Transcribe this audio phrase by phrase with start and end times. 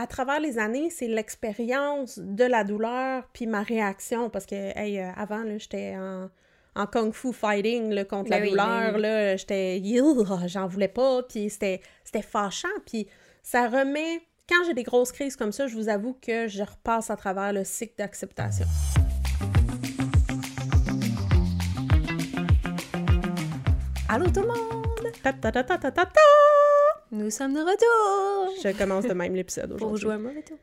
[0.00, 4.98] à travers les années, c'est l'expérience de la douleur puis ma réaction parce que hey,
[4.98, 6.30] euh, avant j'étais en,
[6.74, 9.02] en kung fu fighting là, contre Ben la oui, douleur ben oui.
[9.02, 9.82] là, j'étais
[10.46, 13.08] j'en voulais pas puis c'était c'était fâchant puis
[13.42, 17.10] ça remet quand j'ai des grosses crises comme ça, je vous avoue que je repasse
[17.10, 18.66] à travers le cycle d'acceptation.
[24.08, 25.12] Allô tout le monde!
[25.22, 26.49] Ta ta ta ta ta ta ta!
[27.12, 28.54] Nous sommes de retour!
[28.62, 30.02] Je commence de même l'épisode Pour aujourd'hui.
[30.02, 30.58] jouer un mauvais tour.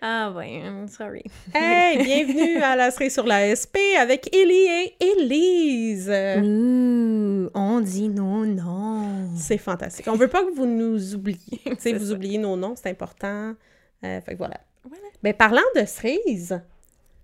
[0.00, 1.22] ah ouais, I'm sorry.
[1.54, 6.08] Hey, bienvenue à la série sur la SP avec Ellie et Élise.
[6.08, 9.28] Ouh, on dit non, non.
[9.36, 10.08] C'est fantastique.
[10.08, 11.38] On veut pas que vous nous oubliez.
[11.64, 12.12] Tu sais, C'est vous ça.
[12.14, 13.54] oubliez nos noms, c'est important.
[14.02, 14.60] Euh, fait que voilà.
[14.82, 15.04] Voilà.
[15.22, 16.58] Mais parlant de cerises,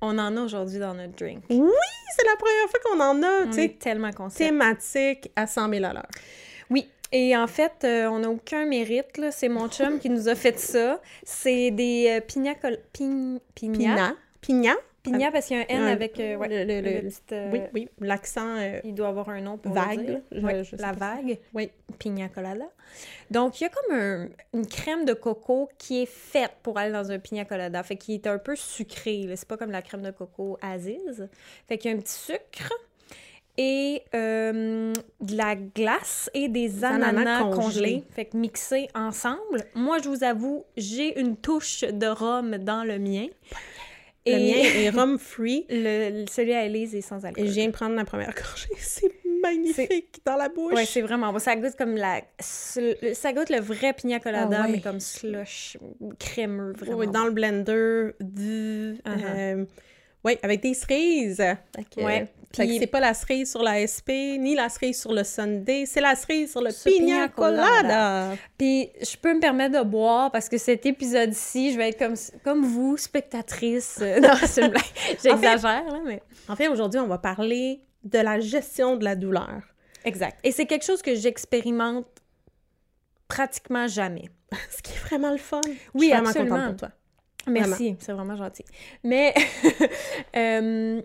[0.03, 1.43] On en a aujourd'hui dans notre drink.
[1.49, 1.71] oui,
[2.17, 4.47] c'est la première fois qu'on en a, On est tellement conscients.
[4.47, 6.09] thématique à 100 000 à l'heure.
[6.69, 6.87] Oui.
[7.13, 9.17] Et en fait, euh, on n'a aucun mérite.
[9.19, 9.31] là.
[9.33, 11.01] C'est mon chum qui nous a fait ça.
[11.25, 12.79] C'est des euh, pina col...
[12.93, 13.77] pin- Pina?
[13.79, 14.15] Pina.
[14.41, 14.75] Pina?
[15.03, 16.21] Pina, parce qu'il y a un N Un- avec...
[16.21, 19.57] euh, ouais, le- le- le euh, Oui, oui, l'accent euh, Il doit avoir un nom
[19.57, 19.99] pour vague.
[19.99, 20.21] le dire.
[20.31, 21.39] Je- Ouais, je la vague.
[21.55, 21.71] Oui.
[21.99, 22.67] Pina colada.
[23.31, 26.93] Donc, il y a comme un- une crème de coco qui est faite pour aller
[26.93, 27.83] dans un pina colada.
[27.83, 29.27] Fait qu'il est un peu sucré.
[29.37, 31.29] C'est pas comme la crème de coco Aziz.
[31.67, 32.71] Fait qu'il y a un petit sucre
[33.63, 37.61] et euh, de la glace et des ananas, ananas congelés.
[37.63, 38.05] congelés.
[38.15, 39.65] Fait que mixés ensemble.
[39.75, 43.27] Moi, je vous avoue, j'ai une touche de rhum dans le mien.
[44.27, 45.67] Le mien est rum free.
[45.69, 47.45] le- celui à Elise est sans alcool.
[47.45, 48.69] Et je viens de prendre la première gorgée.
[48.79, 50.75] C'est magnifique dans la bouche.
[50.75, 51.39] Ouais, c'est vraiment bon.
[51.39, 52.21] Ça goûte comme la.
[52.39, 54.73] Ça goûte le vrai pina colada, Ah ouais.
[54.73, 55.77] mais comme slush,
[56.19, 56.97] crémeux, vraiment.
[56.99, 58.11] Oui, dans le blender.
[58.21, 59.67] Du, Uh-huh.
[60.25, 61.41] oui, avec des cerises.
[61.41, 65.25] Ouais, que puis- c'est pas la cerise sur la SP, ni la cerise sur le
[65.25, 67.67] Sunday, c'est la cerise sur le pina pina colada.
[67.81, 68.37] colada.
[68.59, 72.15] Puis je peux me permettre de boire parce que cet épisode-ci, je vais être comme,
[72.45, 73.99] comme vous, spectatrice.
[74.03, 74.83] Euh, Non, c'est une blague.
[75.23, 76.23] J'exagère, mais.
[76.49, 79.63] En fait, aujourd'hui, on va parler de la gestion de la douleur.
[80.05, 80.39] Exact.
[80.43, 82.07] Et c'est quelque chose que j'expérimente
[83.29, 84.29] pratiquement jamais.
[84.77, 85.61] Ce qui est vraiment le fun.
[85.65, 86.57] Oui, je suis vraiment absolument.
[86.57, 86.97] contente pour toi.
[87.47, 88.65] Merci, c'est vraiment gentil.
[89.05, 89.35] Mais
[90.37, 91.01] euh,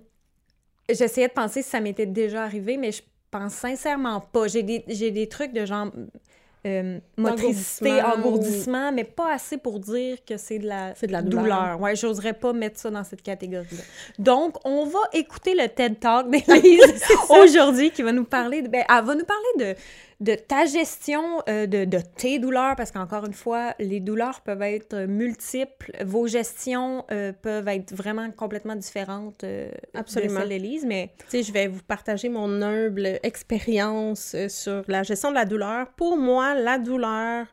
[0.89, 3.01] j'essayais de penser si ça m'était déjà arrivé, mais je
[3.31, 4.47] pense sincèrement pas.
[4.47, 5.91] J'ai des, j'ai des trucs de genre
[6.65, 11.21] euh, motricité, Engourdissement mais pas assez pour dire que c'est de la, C'est de la
[11.21, 11.79] douleur.
[11.79, 13.83] Ouais, j'oserais pas mettre ça dans cette catégorie-là.
[14.19, 16.81] Donc, on va écouter le TED Talk d'Élise
[17.29, 19.79] aujourd'hui qui va nous parler, de, ben, elle va nous parler de,
[20.21, 24.61] de ta gestion euh, de, de tes douleurs, parce qu'encore une fois, les douleurs peuvent
[24.61, 25.91] être multiples.
[26.05, 30.41] Vos gestions euh, peuvent être vraiment complètement différentes euh, Absolument.
[30.41, 35.31] de d'Élise, mais Tu sais, je vais vous partager mon humble expérience sur la gestion
[35.31, 35.87] de la douleur.
[35.97, 37.47] Pour moi, la douleur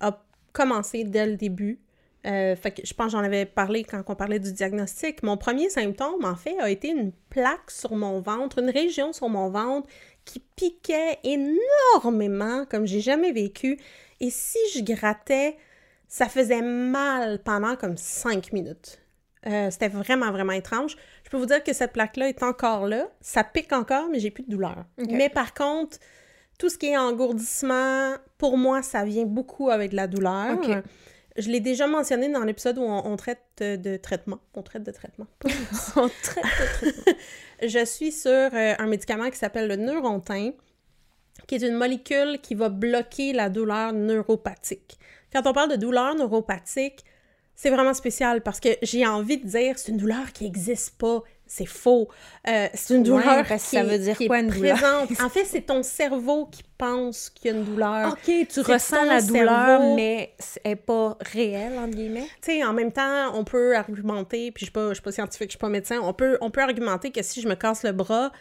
[0.00, 1.78] a commencé dès le début.
[2.24, 5.24] Fait que je pense que j'en avais parlé quand on parlait du diagnostic.
[5.24, 9.28] Mon premier symptôme, en fait, a été une plaque sur mon ventre, une région sur
[9.28, 9.88] mon ventre
[10.24, 13.78] qui piquait énormément, comme j'ai jamais vécu.
[14.20, 15.56] Et si je grattais,
[16.08, 19.00] ça faisait mal pendant comme cinq minutes.
[19.46, 20.96] Euh, C'était vraiment, vraiment étrange.
[21.24, 23.08] Je peux vous dire que cette plaque-là est encore là.
[23.20, 24.84] Ça pique encore, mais j'ai plus de douleur.
[25.16, 25.98] Mais par contre,
[26.58, 30.58] tout ce qui est engourdissement, pour moi, ça vient beaucoup avec de la douleur.
[31.38, 34.38] Je l'ai déjà mentionné dans l'épisode où on, on traite de, de traitement.
[34.54, 35.26] On traite de traitement.
[35.44, 35.50] de-
[35.96, 36.44] on traite
[37.62, 40.52] je suis sur euh, un médicament qui s'appelle le Neurontin,
[41.46, 44.98] qui est une molécule qui va bloquer la douleur neuropathique.
[45.32, 47.04] Quand on parle de douleur neuropathique,
[47.54, 51.22] c'est vraiment spécial parce que j'ai envie de dire c'est une douleur qui n'existe pas.
[51.54, 52.08] C'est faux.
[52.48, 54.48] Euh, c'est une Ouais, douleur parce que qui, ça veure dire qui est quoi, une
[54.48, 54.78] douleur?
[54.78, 55.10] présente.
[55.22, 58.12] En fait, c'est ton cerveau qui pense qu'il y a une douleur.
[58.12, 59.94] OK, tu ressens la douleur, cerveau.
[59.96, 62.26] mais n'est pas réelle, entre guillemets?
[62.40, 65.48] Tu sais, en même temps, on peut argumenter, puis je suis je suis pas scientifique,
[65.48, 67.92] je suis pas médecin, on peut, on peut argumenter que si je me casse le
[67.92, 68.32] bras,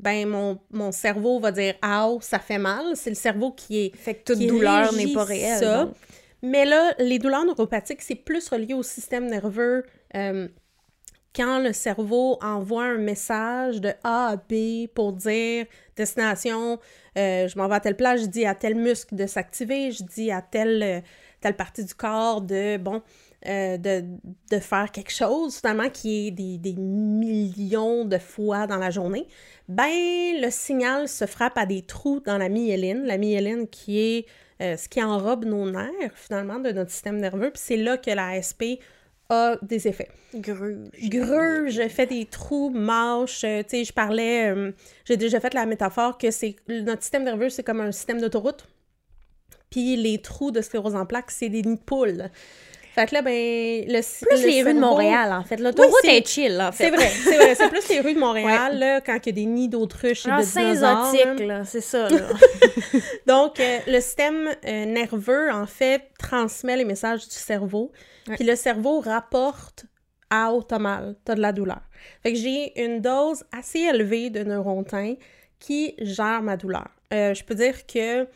[0.00, 2.84] ben mon, mon cerveau va dire «Ow, ça fait mal».
[2.96, 3.96] C'est le cerveau qui est...
[3.96, 5.58] Fait que toute douleur n'est pas réelle.
[5.60, 5.88] ça.
[6.42, 9.84] Mais là, les douleurs neuropathiques, c'est plus relié au système nerveux.
[10.16, 10.48] euh,
[11.36, 16.78] quand le cerveau envoie un message de A à B pour dire destination,
[17.18, 20.02] euh, je m'en vais à telle place, je dis à tel muscle de s'activer, je
[20.02, 21.00] dis à telle, euh,
[21.42, 23.02] telle partie du corps de, bon,
[23.46, 24.04] euh, de,
[24.50, 29.26] de faire quelque chose, finalement, qui est des, des millions de fois dans la journée,
[29.68, 29.90] ben,
[30.40, 33.04] le signal se frappe à des trous dans la myéline.
[33.04, 34.26] La myéline qui est
[34.58, 37.50] ce qui enrobe nos nerfs, finalement, de notre système nerveux.
[37.50, 38.80] Puis c'est là que la SP
[39.28, 40.08] a des effets.
[40.34, 40.90] Gruge.
[41.08, 43.44] Gruge, fait des trous, mâches.
[43.44, 44.72] euh, tu sais, je parlais, euh,
[45.04, 48.66] j'ai déjà fait la métaphore que c'est notre système nerveux, c'est comme un système d'autoroute.
[49.70, 52.30] Puis les trous de sclérose en plaques, c'est des nids de poules.
[52.96, 55.58] Fait que là, ben, le Plus le les rues de Montréal, en fait.
[55.60, 56.84] L'autoroute Oui, c'est- est chill, en fait.
[56.84, 57.54] C'est vrai, c'est vrai.
[57.54, 60.30] C'est plus les rues de Montréal, là, quand il y a des nids d'autruches et
[60.30, 61.06] Genre de dinosaures.
[61.12, 62.16] Saint-Zotique, là, c'est ça, là.
[63.26, 67.92] Donc, euh, le système euh, nerveux, en fait, transmet les messages du cerveau.
[68.28, 68.36] Ouais.
[68.36, 69.84] Puis le cerveau rapporte
[70.30, 71.82] à «oh, t'as mal, t'as de la douleur».
[72.22, 75.16] Fait que j'ai une dose assez élevée de neurontin
[75.58, 76.88] qui gère ma douleur.
[77.12, 78.26] Euh, je peux dire que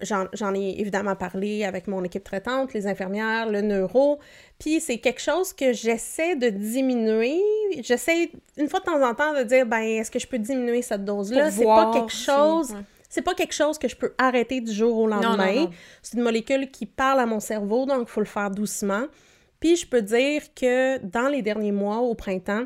[0.00, 4.18] j'en ai évidemment parlé avec mon équipe traitante, les infirmières, le neuro,
[4.58, 7.40] puis c'est quelque chose que j'essaie de diminuer.
[7.82, 10.82] J'essaie, une fois de temps en temps, de dire, ben, est-ce que je peux diminuer
[10.82, 11.50] cette dose-là?
[11.50, 12.70] C'est pas quelque si- chose...
[12.72, 12.80] ouais.
[13.08, 15.70] C'est pas quelque chose que je peux arrêter du jour au lendemain.
[16.02, 19.04] C'est une molécule qui parle à mon cerveau, donc il faut le faire doucement.
[19.60, 22.64] Puis je peux dire que dans les derniers mois, au printemps,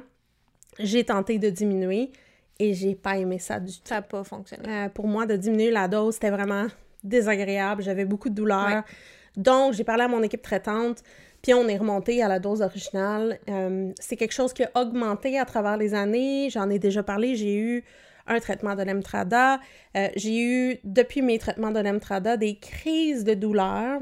[0.79, 2.11] j'ai tenté de diminuer
[2.59, 3.81] et j'ai pas aimé ça du tout.
[3.85, 4.65] Ça n'a pas fonctionné.
[4.67, 6.67] Euh, pour moi, de diminuer la dose, c'était vraiment
[7.05, 7.83] désagréable.
[7.83, 8.69] J'avais beaucoup de douleur.
[8.69, 8.83] Ouais.
[9.37, 11.03] Donc, j'ai parlé à mon équipe traitante,
[11.43, 13.39] puis on est remonté à la dose originale.
[13.49, 16.49] Euh, c'est quelque chose qui a augmenté à travers les années.
[16.51, 17.37] J'en ai déjà parlé.
[17.37, 17.85] J'ai eu
[18.27, 19.61] un traitement de l'Emtrada.
[19.97, 24.01] Euh, j'ai eu, depuis mes traitements de l'Emtrada, des crises de douleur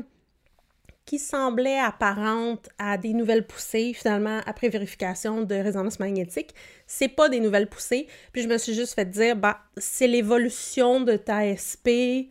[1.09, 6.55] qui semblaient apparentes à des nouvelles poussées, finalement, après vérification de résonance magnétique.
[6.87, 8.09] C'est pas des nouvelles poussées.
[8.33, 12.29] Puis je me suis juste fait dire, bah, c'est l'évolution de ta SP,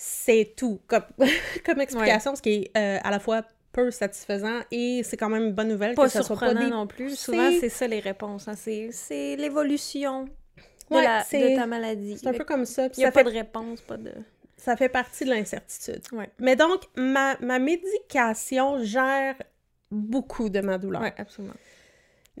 [0.00, 0.80] c'est tout.
[0.86, 1.02] Comme,
[1.66, 3.42] comme explication, ce qui est euh, à la fois
[3.72, 6.68] peu satisfaisant et c'est quand même une bonne nouvelle Pas que ça soit pas des
[6.70, 7.16] non plus.
[7.16, 8.46] Souvent, c'est ça les réponses.
[8.48, 8.54] hein.
[8.56, 10.24] C'est c'est l'évolution
[10.90, 12.16] de, Ouais, de ta maladie.
[12.16, 12.86] C'est un peu comme ça.
[12.86, 14.12] Il n'y a ça, pas fait, de réponse, pas de...
[14.56, 16.00] ça fait partie de l'incertitude.
[16.12, 16.30] Ouais.
[16.38, 19.34] Mais donc, ma, ma médication gère
[19.90, 21.02] beaucoup de ma douleur.
[21.02, 21.54] Oui, absolument.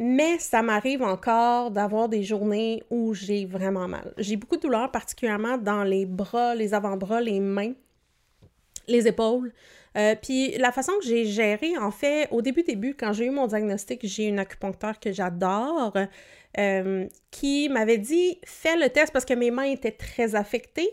[0.00, 4.14] Mais ça m'arrive encore d'avoir des journées où j'ai vraiment mal.
[4.16, 7.72] J'ai beaucoup de douleur, particulièrement dans les bras, les avant-bras, les mains,
[8.86, 9.52] les épaules.
[9.96, 13.30] Euh, puis la façon que j'ai géré, en fait, au début, début, quand j'ai eu
[13.30, 15.92] mon diagnostic, j'ai une acupuncteur que j'adore
[16.58, 20.90] euh, qui m'avait dit fais le test parce que mes mains étaient très affectées.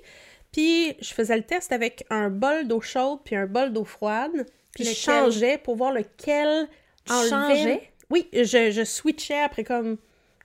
[0.52, 4.48] Puis je faisais le test avec un bol d'eau chaude puis un bol d'eau froide.
[4.74, 6.68] Puis je changeais pour voir lequel
[7.10, 7.92] enlevait- changeais?
[8.10, 9.98] Oui, je, switchais après comme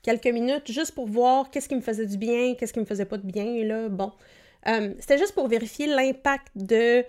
[0.03, 3.05] quelques minutes juste pour voir qu'est-ce qui me faisait du bien, qu'est-ce qui me faisait
[3.05, 3.89] pas de bien.
[3.89, 4.13] Bon.
[4.67, 7.05] Euh, C'était juste pour vérifier l'impact de,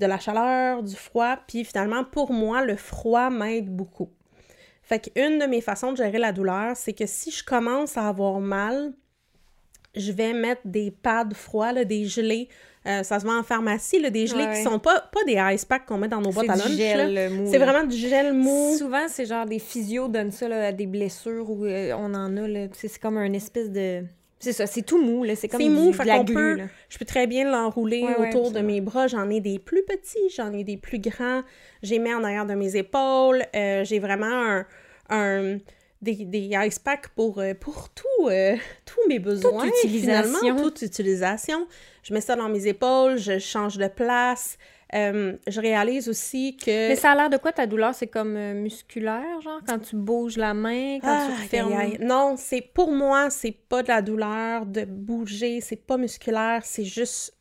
[0.00, 1.36] la chaleur, du froid.
[1.46, 4.10] Puis finalement, pour moi, le froid m'aide beaucoup.
[4.82, 8.08] Fait qu'une de mes façons de gérer la douleur, c'est que si je commence à
[8.08, 8.94] avoir mal,
[9.94, 12.48] je vais mettre des pads froids, des gelés.
[12.88, 14.54] Euh, ça se vend en pharmacie, là, des gelés Ouais.
[14.56, 16.76] qui sont pas, pas des ice packs qu'on met dans nos boîtes à C'est lunch.
[16.76, 16.96] du là.
[16.96, 17.48] gel euh, mou.
[17.50, 18.74] C'est vraiment du gel mou.
[18.78, 22.36] Souvent, c'est genre des physios donnent ça là, à des blessures où euh, on en
[22.36, 22.48] a.
[22.48, 22.66] là.
[22.72, 24.04] C'est comme un espèce de.
[24.40, 25.24] C'est ça, c'est tout mou.
[25.24, 25.34] là.
[25.36, 26.58] C'est comme mou, fait qu'on peut-.
[26.88, 29.06] Je peux très bien l'enrouler Ouais, ouais, autour de mes bras.
[29.08, 31.42] J'en ai des plus petits, j'en ai des plus grands.
[31.82, 33.42] J'ai mis en arrière de mes épaules.
[33.54, 34.66] Euh, j'ai vraiment un,
[35.10, 35.58] un-
[36.00, 39.66] des, des ice packs pour, euh, pour tout, euh, tous mes besoins.
[39.66, 40.38] utilisation.
[40.38, 41.66] Finalement, toute utilisation.
[42.02, 44.58] Je mets ça dans mes épaules, je change de place.
[44.94, 46.88] Euh, je réalise aussi que...
[46.88, 47.94] Mais ça a l'air de quoi ta douleur?
[47.94, 51.72] C'est comme euh, musculaire, genre, quand tu bouges la main, quand tu Aïe, refermes?
[51.74, 51.98] aïe, aïe.
[52.00, 56.84] Non, c'est pour moi, c'est pas de la douleur de bouger, c'est pas musculaire, c'est
[56.84, 57.34] juste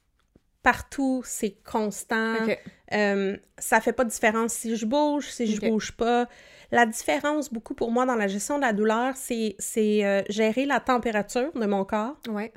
[0.71, 2.43] partout, c'est constant.
[2.43, 2.59] Ok.
[2.93, 5.69] Euh, ça fait pas de différence si je bouge, si je Ok.
[5.69, 6.27] bouge pas.
[6.71, 10.65] La différence, beaucoup pour moi, dans la gestion de la douleur, c'est c'est, euh, gérer
[10.65, 12.17] la température de mon corps.
[12.27, 12.51] Ouais.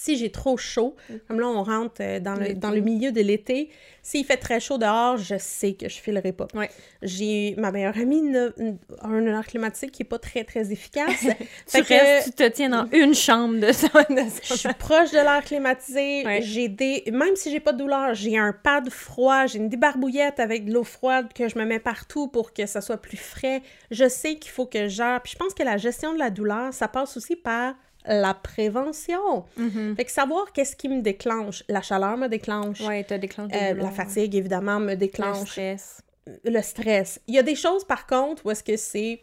[0.00, 0.94] Si j'ai trop chaud,
[1.26, 3.68] comme là, on rentre euh, dans, le, dans le milieu de l'été,
[4.00, 6.46] s'il fait très chaud dehors, je sais que je filerai pas.
[6.54, 6.70] Ouais.
[7.02, 11.26] J'ai ma meilleure amie a un air climatique qui est pas très, très efficace.
[11.66, 15.16] Tu que- restes, tu te tiens dans une chambre de de je suis proche de
[15.18, 16.24] l'air climatisé.
[16.24, 16.42] Ouais.
[16.42, 17.02] J'ai des.
[17.10, 20.72] Même si j'ai pas de douleur, j'ai un pad froid, j'ai une débarbouillette avec de
[20.74, 23.62] l'eau froide que je me mets partout pour que ça soit plus frais.
[23.90, 25.20] Je sais qu'il faut que je gère.
[25.24, 27.74] Puis je pense que la gestion de la douleur, ça passe aussi par
[28.04, 29.44] la prévention.
[29.56, 29.96] Mhm.
[29.96, 31.64] Fait que savoir qu'est-ce qui me déclenche.
[31.68, 32.80] La chaleur me déclenche.
[32.80, 34.92] Ouais, Euh, la fatigue, évidemment, me ouais.
[34.92, 35.48] Le déclenche.
[35.50, 36.02] stress.
[36.44, 37.20] Le stress.
[37.26, 39.22] Il y a des choses, par contre, où est-ce que c'est...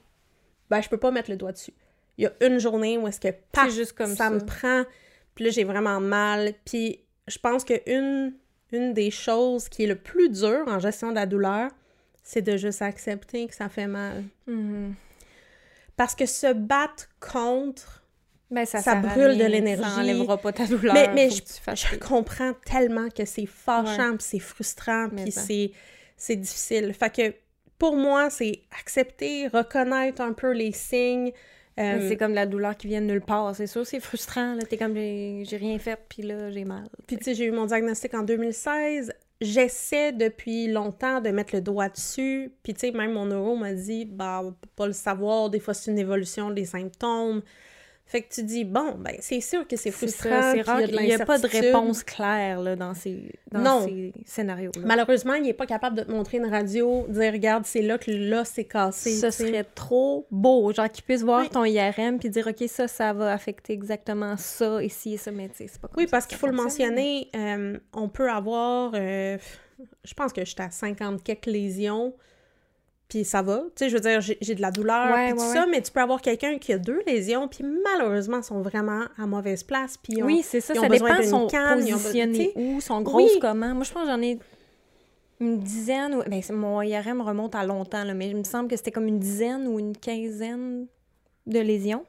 [0.69, 1.73] Ben, je peux pas mettre le doigt dessus.
[2.17, 4.29] Il y a une journée où est-ce que, paf, juste comme ça, ça.
[4.29, 4.83] me prend,
[5.35, 6.53] puis là, j'ai vraiment mal.
[6.65, 8.33] Puis je pense que une,
[8.71, 11.69] une des choses qui est le plus dur en gestion de la douleur,
[12.23, 14.23] c'est de juste accepter que ça fait mal.
[14.47, 14.95] Mhm.
[15.97, 18.01] Parce que se battre contre...
[18.51, 19.83] Ben, ça, Ça brûle de l'énergie.
[19.83, 20.93] Ça enlèvera pas ta douleur.
[20.93, 25.41] mais mais je, comprends tellement que c'est fâchant, puis c'est frustrant, Mais puis ça.
[25.41, 25.71] c'est,
[26.15, 26.93] c'est difficile.
[26.93, 27.33] Fait que
[27.77, 31.31] pour moi, c'est accepter, reconnaître un peu les signes,
[31.77, 33.53] Mais Euh, C'est comme la douleur qui vient de nulle part.
[33.55, 34.53] C'est sûr, c'est frustrant.
[34.53, 34.61] Là.
[34.63, 36.87] T'es comme, j'ai j'ai rien fait, puis là, j'ai mal.
[37.07, 39.11] Puis, tu sais, j'ai eu mon diagnostic en 2016.
[39.41, 42.53] J'essaie depuis longtemps de mettre le doigt dessus.
[42.63, 45.49] Puis, tu sais, même mon neuro m'a dit, bah, on peut pas le savoir.
[45.49, 47.41] Des fois, c'est une évolution des symptômes.
[48.07, 50.51] Fait que tu dis, bon, ben, c'est sûr que c'est frustrant.
[50.53, 50.79] c'est rare.
[50.81, 53.85] il a n'y a pas de réponse claire là, dans ces, dans Non.
[53.87, 54.83] ces scénarios-là.
[54.85, 58.11] Malheureusement, il n'est pas capable de te montrer une radio, dire, regarde, c'est là que
[58.11, 59.11] là, c'est cassé.
[59.15, 61.49] Ce serait trop beau, genre qu'ils puissent voir Oui.
[61.49, 65.49] ton IRM puis dire OK ça ça va affecter exactement ça ici et ça mais
[65.49, 68.29] tu sais c'est pas comme Oui, ça parce qu'il faut le mentionner, euh, on peut
[68.29, 69.37] avoir, euh,
[70.03, 72.13] je pense que j'étais à 50 quelques lésions,
[73.07, 73.63] puis ça va.
[73.75, 75.81] Tu sais, je veux dire, j'ai de la douleur, Ouais, puis tout ouais, ça, mais
[75.81, 79.97] tu peux avoir quelqu'un qui a deux lésions, puis malheureusement, sont vraiment à mauvaise place,
[79.97, 83.33] puis Oui, c'est ça, ils ont ça besoin dépend sont canne, positionnés où, sont grosses
[83.33, 83.39] Oui.
[83.39, 83.73] comment.
[83.75, 84.39] Moi je pense que j'en ai
[85.39, 88.77] une dizaine ou ben mon IRM remonte à longtemps là, mais il me semble que
[88.77, 90.87] c'était comme une dizaine ou une quinzaine
[91.45, 92.05] de lésions.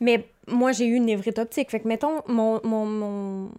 [0.00, 3.50] Mais moi j'ai eu une névrite optique, fait que mettons mon mon, mon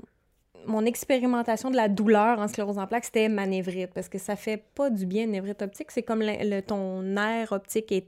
[0.67, 4.36] mon expérimentation de la douleur en sclérose en plaques, c'était ma névrite, parce que ça
[4.36, 5.89] fait pas du bien, une névrite optique.
[5.91, 8.07] C'est comme le, le- ton nerf optique est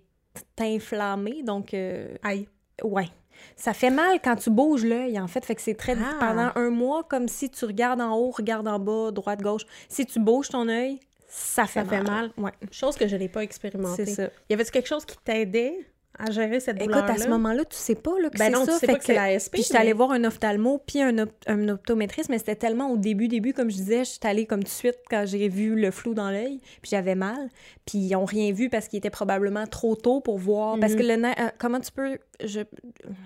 [0.59, 1.73] inflammé, donc...
[1.73, 2.47] euh, Aïe.
[2.83, 3.07] ouais.
[3.55, 5.45] Ça fait mal quand tu bouges l'œil, en fait.
[5.45, 5.95] Fait que c'est très...
[5.97, 6.17] Ah.
[6.19, 9.61] Pendant un mois, comme si tu regardes en haut, regardes en bas, droite, gauche.
[9.87, 10.99] Si tu bouges ton œil,
[11.29, 12.31] ça fait Ça fait mal.
[12.37, 14.05] Ouais, Chose que je n'ai pas expérimentée.
[14.05, 14.29] c'est ça.
[14.49, 15.87] Y avait-tu quelque chose qui t'aidait?
[16.19, 17.13] À gérer cette Écoute, douleur-là?
[17.13, 18.73] à ce moment-là, tu sais pas là, que Ben c'est non, ça.
[18.73, 20.81] tu sais fait pas que c'est la SP, Puis j'étais mais- allée voir un ophtalmo
[20.85, 24.27] puis un, op- un optométriste, mais c'était tellement au début, début, comme je disais, j'étais
[24.27, 27.49] allée comme tout de suite quand j'ai vu le flou dans l'œil, puis j'avais mal.
[27.85, 30.77] Puis ils ont rien vu parce qu'il était probablement trop tôt pour voir.
[30.79, 32.61] Parce que le nerf, euh, comment tu peux, je,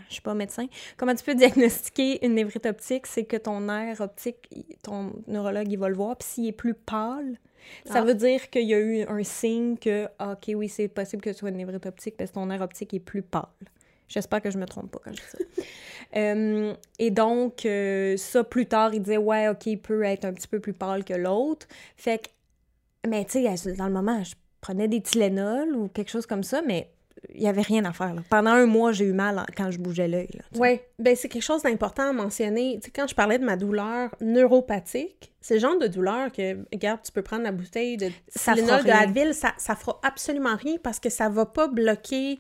[0.10, 0.68] je suis pas médecin,
[0.98, 4.50] comment tu peux diagnostiquer une névrite optique, c'est que ton nerf optique,
[4.84, 7.38] ton neurologue, il va le voir, puis s'il est plus pâle,
[7.86, 8.02] ça Ah.
[8.02, 11.32] veut dire qu'il y a eu un signe que, ah, OK, oui, c'est possible que
[11.32, 13.46] ce soit une névrite optique parce que ton nerf optique est plus pâle.
[14.10, 15.38] J'espère que je me trompe pas quand je dis ça.
[16.16, 20.34] Euh, et donc, euh, ça, plus tard, il disait, ouais, OK, il peut être un
[20.34, 21.68] petit peu plus pâle que l'autre.
[21.98, 26.28] Fait que, mais tu sais, dans le moment, je prenais des Tylenol ou quelque chose
[26.28, 26.92] comme ça, mais
[27.34, 28.14] il y avait rien à faire.
[28.14, 28.22] là.
[28.30, 30.30] Pendant un mois, j'ai eu mal quand je bougeais l'œil.
[30.56, 32.80] Oui, ben c'est quelque chose d'important à mentionner.
[32.82, 36.58] Tu sais, quand je parlais de ma douleur neuropathique, c'est le genre de douleur que,
[36.72, 38.90] regarde, tu peux prendre la bouteille de Tylenol de.
[38.92, 42.40] Advil, ça, ça fera absolument rien parce que ça va pas bloquer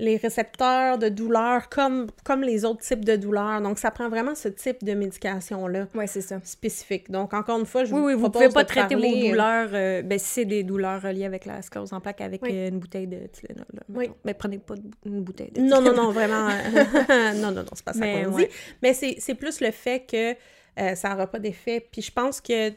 [0.00, 3.60] les récepteurs de douleur comme, comme les autres types de douleurs.
[3.60, 6.40] Donc, ça prend vraiment ce type de médication-là Ouais, c'est ça.
[6.42, 7.10] spécifique.
[7.10, 9.30] Donc, encore une fois, je Oui, oui, vous propose pouvez pas traiter parler, vos euh,
[9.30, 12.50] douleurs, euh, ben, si c'est des douleurs reliées avec la sclérose en plaques, avec Oui.
[12.52, 13.66] euh, une bouteille de Tylenol.
[13.74, 14.10] là, Oui.
[14.24, 16.48] Mais prenez pas de une bouteille de Non, non, non, vraiment.
[17.36, 18.46] non, non, non, c'est pas ça qu'on ouais.
[18.46, 18.52] dit.
[18.82, 20.32] Mais c'est c'est plus le fait que
[20.80, 21.86] euh, ça n'aura pas d'effet.
[21.92, 22.70] Puis je pense que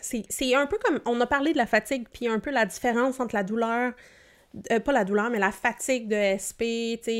[0.00, 1.00] c'est c'est un peu comme.
[1.04, 3.92] On a parlé de la fatigue, puis un peu la différence entre la douleur.
[4.72, 6.62] Euh, pas la douleur, mais la fatigue de SP,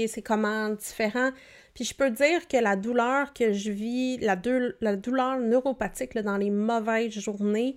[0.08, 1.30] c'est comment différent.
[1.74, 6.14] Puis je peux dire que la douleur que je vis, la, dou- la douleur neuropathique
[6.14, 7.76] là, dans les mauvaises journées,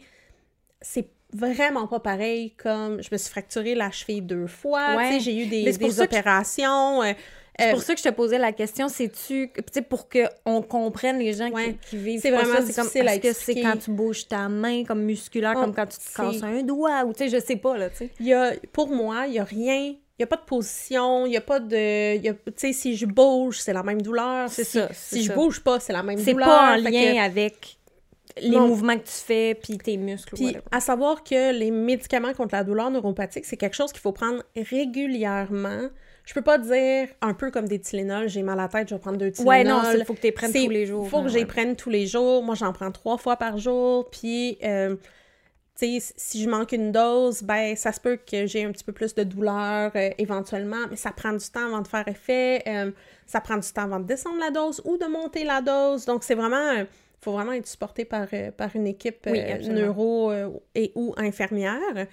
[0.81, 5.20] c'est vraiment pas pareil comme je me suis fracturé la cheville deux fois, Ouais.
[5.20, 7.03] j'ai eu des, que opérations.
[7.03, 7.13] euh,
[7.60, 10.62] C'est euh, pour ça que je te posais la question, c'est-tu, tu sais, pour qu'on
[10.62, 11.75] comprenne les gens qui- Ouais.
[11.89, 14.84] qui, vivent C'est vraiment ça, c'est comme, est-ce que c'est quand tu bouges ta main
[14.86, 17.43] comme musculaire, Oh, comme quand tu te c'est- casses un doigt, ou tu sais, je
[17.43, 18.60] sais pas, là, tu sais.
[18.72, 19.75] Pour moi, il y a rien,
[20.17, 23.05] il y a pas de position, il y a pas de, tu sais, si je
[23.05, 24.50] bouge, c'est la même douleur.
[24.50, 25.36] C'est si, ça, c'est Si je ça.
[25.36, 26.48] bouge pas, c'est la même C'est douleur.
[26.48, 27.77] pas en lien que- avec
[28.41, 28.67] les Non.
[28.67, 32.63] mouvements que tu fais, puis tes muscles, Puis, à savoir que les médicaments contre la
[32.63, 35.89] douleur neuropathique, c'est quelque chose qu'il faut prendre régulièrement.
[36.25, 38.96] Je peux pas dire, un peu comme des Tylenol, j'ai mal à la tête, je
[38.96, 39.50] vais prendre deux Tylenol.
[39.50, 41.08] Ouais, non, il faut que tu les prennes tous les jours.
[41.10, 42.44] faut que j'y prenne tous les jours.
[42.44, 44.10] Moi, j'en prends trois fois par jour.
[44.10, 44.96] Puis, euh,
[45.80, 48.84] tu sais, si je manque une dose, ben, ça se peut que j'ai un petit
[48.84, 52.62] peu plus de douleur euh, éventuellement, mais ça prend du temps avant de faire effet.
[52.68, 52.92] euh,
[53.25, 56.06] ça prend du temps avant de descendre la dose ou de monter la dose.
[56.06, 56.72] Donc, c'est vraiment.
[56.74, 61.13] Il faut vraiment être supporté par, par une équipe Oui, euh, neuro euh, et ou
[61.18, 62.08] infirmière.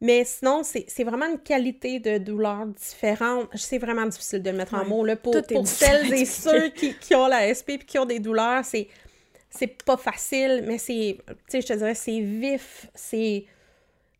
[0.00, 3.48] Mais sinon, c'est vraiment une qualité de douleur différente.
[3.54, 5.04] C'est vraiment difficile de le mettre en mots.
[5.04, 8.20] Là, pour pour celles et ceux qui, qui ont la SP et qui ont des
[8.20, 8.88] douleurs, c'est
[9.48, 13.46] c'est pas facile, mais c'est, tu sais, je te dirais, c'est vif, c'est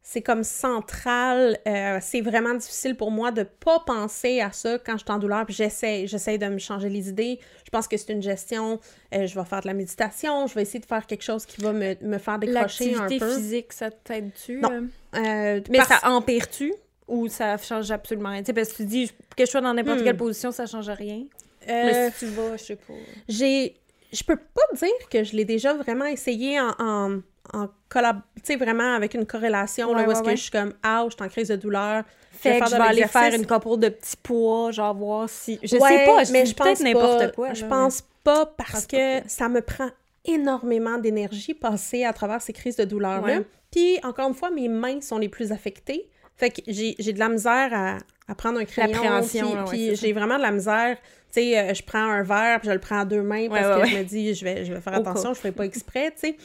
[0.09, 1.59] c'est comme central.
[1.67, 5.19] euh, c'est vraiment difficile pour moi de pas penser à ça quand je suis en
[5.19, 5.45] douleur.
[5.47, 7.41] Puis j'essaie, j'essaie de me changer les idées.
[7.65, 8.79] Je pense que c'est une gestion.
[9.13, 10.47] euh, je vais faire de la méditation.
[10.47, 13.19] Je vais essayer de faire quelque chose qui va me, me faire décrocher un L'activité
[13.19, 13.35] peu.
[13.35, 14.61] physique, ça t'aide-tu?
[14.61, 14.89] Non.
[15.17, 15.61] euh?
[15.69, 16.73] Mais parce- ça empire-tu?
[17.09, 18.41] Ou ça change absolument rien?
[18.43, 20.05] Tu sais, parce que tu dis que je sois dans n'importe Hmm.
[20.05, 21.25] quelle position, ça change rien.
[21.67, 22.93] Mais si tu vas, je sais pas.
[23.29, 23.75] J'ai.
[24.13, 27.21] Je peux pas dire que je l'ai déjà vraiment essayé en, en,
[27.53, 28.21] en collab...
[28.37, 30.73] Tu sais, vraiment avec une corrélation, là, Ouais, où est-ce ouais, que je suis comme,
[30.83, 32.05] ah, je suis en crise de douleur.
[32.33, 35.59] Fait faire que je vais aller faire une couple de petits poids, genre voir si...
[35.62, 37.29] Je sais pas, je mais je pense n'importe pas.
[37.29, 37.55] quoi.
[37.55, 39.88] Je là, pense pas parce que pas ça me prend
[40.25, 43.38] énormément d'énergie passer à travers ces crises de douleur-là.
[43.38, 43.47] Ouais.
[43.71, 46.09] Puis, encore une fois, mes mains sont les plus affectées.
[46.37, 47.99] Fait que j'ai de la misère à,
[48.29, 49.00] à prendre un crayon.
[49.26, 50.97] Puis, là, puis j'ai vraiment de la misère.
[51.33, 53.83] Tu sais, euh, je prends un verre, puis je le prends à deux mains parce
[53.83, 56.29] que je me dis, je vais, je vais faire attention, je ferai pas exprès, tu
[56.29, 56.37] sais.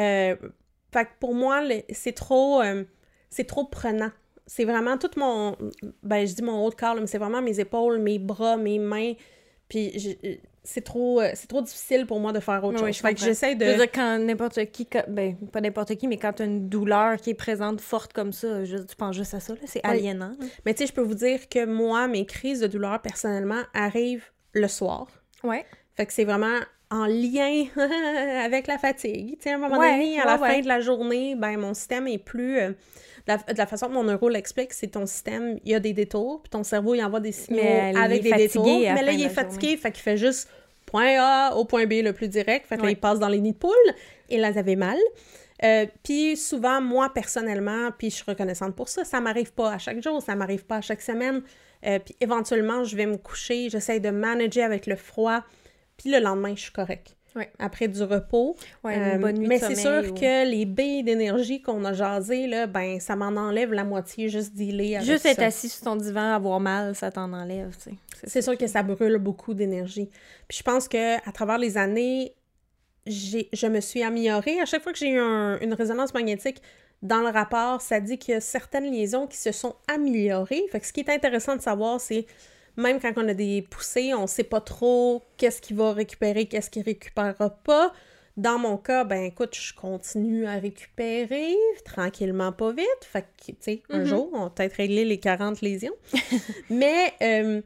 [0.00, 0.36] Euh,
[0.92, 2.84] fait que pour moi, c'est trop, euh,
[3.28, 4.10] c'est trop prenant.
[4.46, 5.56] C'est vraiment tout mon,
[6.02, 8.56] ben je dis mon haut de corps, là, mais c'est vraiment mes épaules, mes bras,
[8.56, 9.12] mes mains.
[9.68, 10.18] Puis
[10.64, 12.96] c'est trop, euh, c'est trop difficile pour moi de faire autre Oui, chose.
[12.96, 13.76] je fait que j'essaie Je veux de...
[13.76, 17.18] dire, quand n'importe qui, quand- ben, pas n'importe qui, mais quand tu as une douleur
[17.18, 19.90] qui est présente, forte comme ça, je, tu penses juste à ça, là, c'est Oui.
[19.90, 20.30] aliénant.
[20.40, 20.46] là.
[20.66, 24.26] Mais tu sais, je peux vous dire que moi, mes crises de douleur, personnellement, arrivent
[24.52, 25.06] le soir.
[25.44, 25.64] Ouais.
[25.94, 26.58] Fait que c'est vraiment
[26.90, 27.64] en lien
[28.44, 29.36] avec la fatigue.
[29.36, 31.56] Tu sais, à un moment Ouais, donné, à ouais, la fin de la journée, ben
[31.58, 32.58] mon système est plus...
[32.58, 32.68] euh,
[33.26, 35.80] de, la, de la façon que mon neuro l'explique, c'est ton système, il y a
[35.80, 38.66] des détours, puis ton cerveau, il envoie des signaux Mais avec des détours.
[38.66, 40.48] Mais là, il est fatigué, fait qu'il fait juste
[40.86, 42.66] point A au point B le plus direct.
[42.66, 43.70] Fait que là, il passe dans les nids de poule,
[44.30, 44.98] et là, j'avais mal.
[45.62, 49.78] Euh, puis souvent, moi, personnellement, puis je suis reconnaissante pour ça, ça m'arrive pas à
[49.78, 51.42] chaque jour, ça m'arrive pas à chaque semaine.
[51.86, 55.42] Euh, puis éventuellement, je vais me coucher, j'essaie de manager avec le froid,
[56.00, 57.14] puis le lendemain, je suis correcte.
[57.36, 57.48] Ouais.
[57.60, 58.56] Après du repos.
[58.82, 61.92] Ouais, Euh, une bonne nuit mais c'est sûr ou- que les billes d'énergie qu'on a
[61.92, 65.82] jasées, là, ben, ça m'en enlève la moitié juste dealer avec Juste être assis sur
[65.84, 67.76] ton divan, avoir mal, ça t'en enlève.
[68.24, 70.10] C'est sûr que ça brûle beaucoup d'énergie.
[70.48, 72.34] Puis je pense que à travers les années,
[73.06, 74.60] je me suis améliorée.
[74.60, 76.60] À chaque fois que j'ai eu un- une résonance magnétique
[77.02, 80.64] dans le rapport, ça dit qu'il y a certaines liaisons qui se sont améliorées.
[80.70, 82.26] Fait que ce qui est intéressant de savoir, c'est
[82.76, 86.70] même quand on a des poussées, on sait pas trop qu'est-ce qui va récupérer, qu'est-ce
[86.70, 87.92] qui récupérera pas.
[88.36, 92.86] Dans mon cas, ben écoute, je continue à récupérer tranquillement, pas vite.
[93.02, 94.04] Fait que, tu sais, un Mhm.
[94.04, 95.92] jour, on va peut-être régler les 40 lésions.
[96.70, 97.60] Mais euh,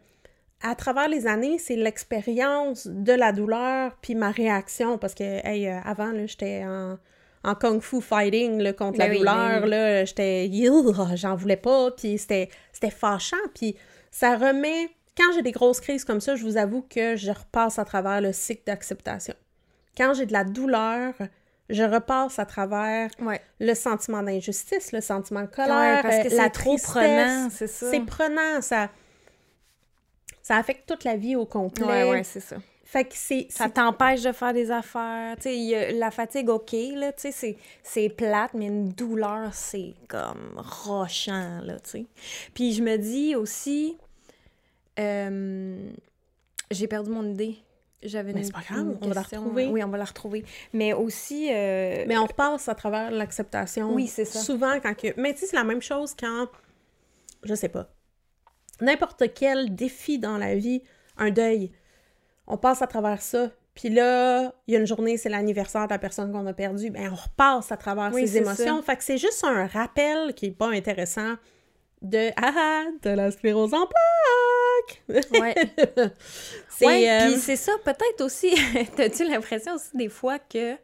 [0.62, 4.99] à travers les années, c'est l'expérience de la douleur puis ma réaction.
[4.99, 6.99] Parce que, hey, euh, avant, là, j'étais en,
[7.44, 9.34] en kung fu fighting là, contre Ben la oui, douleur.
[9.37, 9.70] ben oui.
[9.70, 10.50] là, j'étais,
[11.16, 11.90] j'en voulais pas.
[11.92, 13.37] Puis c'était, c'était fâchant.
[13.55, 13.76] Puis
[14.14, 14.88] ça remet.
[15.16, 18.20] Quand j'ai des grosses crises comme ça, je vous avoue que je repasse à travers
[18.20, 19.35] le cycle d'acceptation.
[19.96, 21.14] Quand j'ai de la douleur,
[21.68, 23.40] je repasse à travers Ouais.
[23.59, 27.48] le sentiment d'injustice, le sentiment de colère, Ouais, parce que euh, c'est la trop prenant,
[27.50, 27.90] c'est ça.
[27.90, 28.88] C'est prenant, ça.
[30.42, 31.85] Ça affecte toute la vie au complet.
[31.87, 32.57] Ouais, ouais, c'est ça.
[32.85, 33.46] Fait que c'est.
[33.50, 35.37] Ça t'empêche de faire des affaires.
[35.37, 39.94] Tu sais, la fatigue, OK, là, tu sais, c'est- c'est plate, mais une douleur, c'est
[40.07, 42.07] comme rochant, là, tu sais.
[42.53, 43.96] Puis je me dis aussi,
[44.98, 45.90] euh,
[46.70, 47.57] j'ai perdu mon idée.
[48.02, 49.66] J'avais Mais une- c'est pas grave, on va la retrouver.
[49.68, 50.44] Oui, on va la retrouver.
[50.74, 53.94] Mais aussi, euh, Mais on repasse à travers l'acceptation.
[53.94, 54.40] Oui, c'est ça.
[54.40, 55.18] Souvent, quand que.
[55.18, 56.48] Mais tu sais, c'est la même chose quand.
[57.44, 57.88] Je sais pas.
[58.83, 60.83] N'importe quel défi dans la vie,
[61.16, 61.70] un deuil,
[62.46, 63.50] on passe à travers ça.
[63.74, 66.90] Puis là, il y a une journée, c'est l'anniversaire de la personne qu'on a perdue.
[66.90, 68.83] Ben, on repasse à travers Oui, ces c'est émotions.
[68.83, 71.35] Fait que c'est juste un rappel qui est pas intéressant
[72.02, 75.02] de Ah ah, de la sclérose en plaques!
[75.09, 75.54] ouais.
[76.68, 76.87] c'est.
[76.87, 78.54] Ouais, euh, c'est ça, peut-être aussi,
[78.96, 80.74] t'as-tu l'impression aussi des fois que,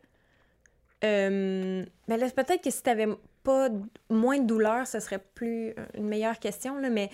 [1.05, 3.09] euh, ben là, peut-être que si t'avais
[3.43, 3.69] pas
[4.09, 7.11] moins de douleur, ce serait plus euh, une meilleure question, là, mais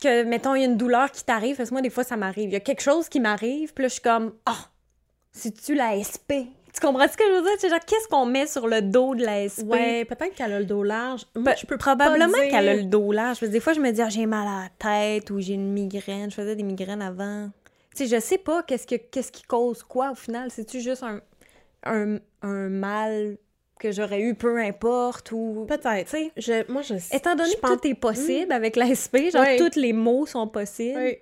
[0.00, 2.16] que, mettons, il y a une douleur qui t'arrive, parce que moi, des fois, ça
[2.16, 2.50] m'arrive.
[2.50, 4.70] Il y a quelque chose qui m'arrive, puis là, je suis comme, ah,
[5.32, 6.50] c'est-tu la SP?
[6.72, 7.50] Tu comprends ce que je veux dire?
[7.58, 9.66] C'est genre, qu'est-ce qu'on met sur le dos de la SP?
[9.66, 11.26] Ouais, peut-être qu'elle a le dos large.
[11.34, 13.40] Moi, je peux probablement dire- qu'elle a le dos large.
[13.40, 15.54] Parce que des fois, je me dis, ah, j'ai mal à la tête ou j'ai
[15.54, 16.30] une migraine.
[16.30, 17.50] Je faisais des migraines avant.
[17.96, 20.50] Tu sais, je sais pas qu'est-ce, que, qu'est-ce qui cause quoi au final.
[20.50, 21.20] C'est-tu juste un,
[21.84, 23.36] un, un mal
[23.80, 25.64] que j'aurais eu, peu importe, ou...
[25.66, 26.10] Peut-être.
[26.10, 28.94] Tu sais, Je, moi, je étant donné je que pense- tout est possible avec la
[28.94, 31.16] SP, genre tous les mots sont possibles, Oui.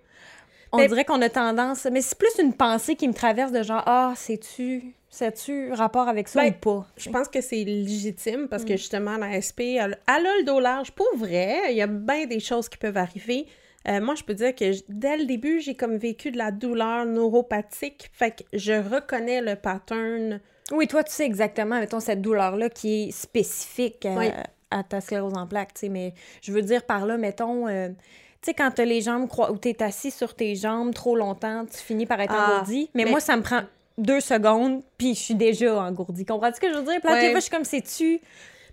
[0.73, 1.87] on Mais- dirait qu'on a tendance...
[1.91, 4.93] Mais c'est plus une pensée qui me traverse de genre, ah, sais-tu...
[5.11, 6.87] Sais-tu rapport avec ça Ben, ou pas?
[6.97, 8.67] Je pense que c'est légitime parce Mm.
[8.67, 10.93] que justement, la SP, elle, elle a le dos large.
[10.93, 13.47] Pour vrai, il y a bien des choses qui peuvent arriver.
[13.89, 17.07] Euh, moi, je peux dire que dès le début, j'ai comme vécu de la douleur
[17.07, 18.11] neuropathique.
[18.13, 20.41] Fait que je reconnais le pattern.
[20.73, 24.27] Oui, toi, tu sais exactement, mettons, cette douleur-là qui est spécifique à, Oui.
[24.71, 27.89] à ta sclérose en plaques, tu sais, mais je veux dire par là, mettons, euh,
[27.89, 27.95] tu
[28.43, 31.79] sais, quand t'as les jambes, croi- ou t'es assis sur tes jambes trop longtemps, tu
[31.79, 33.63] finis par être Ah, engourdi, mais, mais- moi, ça me prend
[33.99, 36.25] deux secondes, puis je suis déjà engourdie.
[36.25, 37.01] Comprends-tu ce que je veux dire?
[37.05, 37.33] Là, Ouais.
[37.35, 38.21] je suis comme, sais-tu?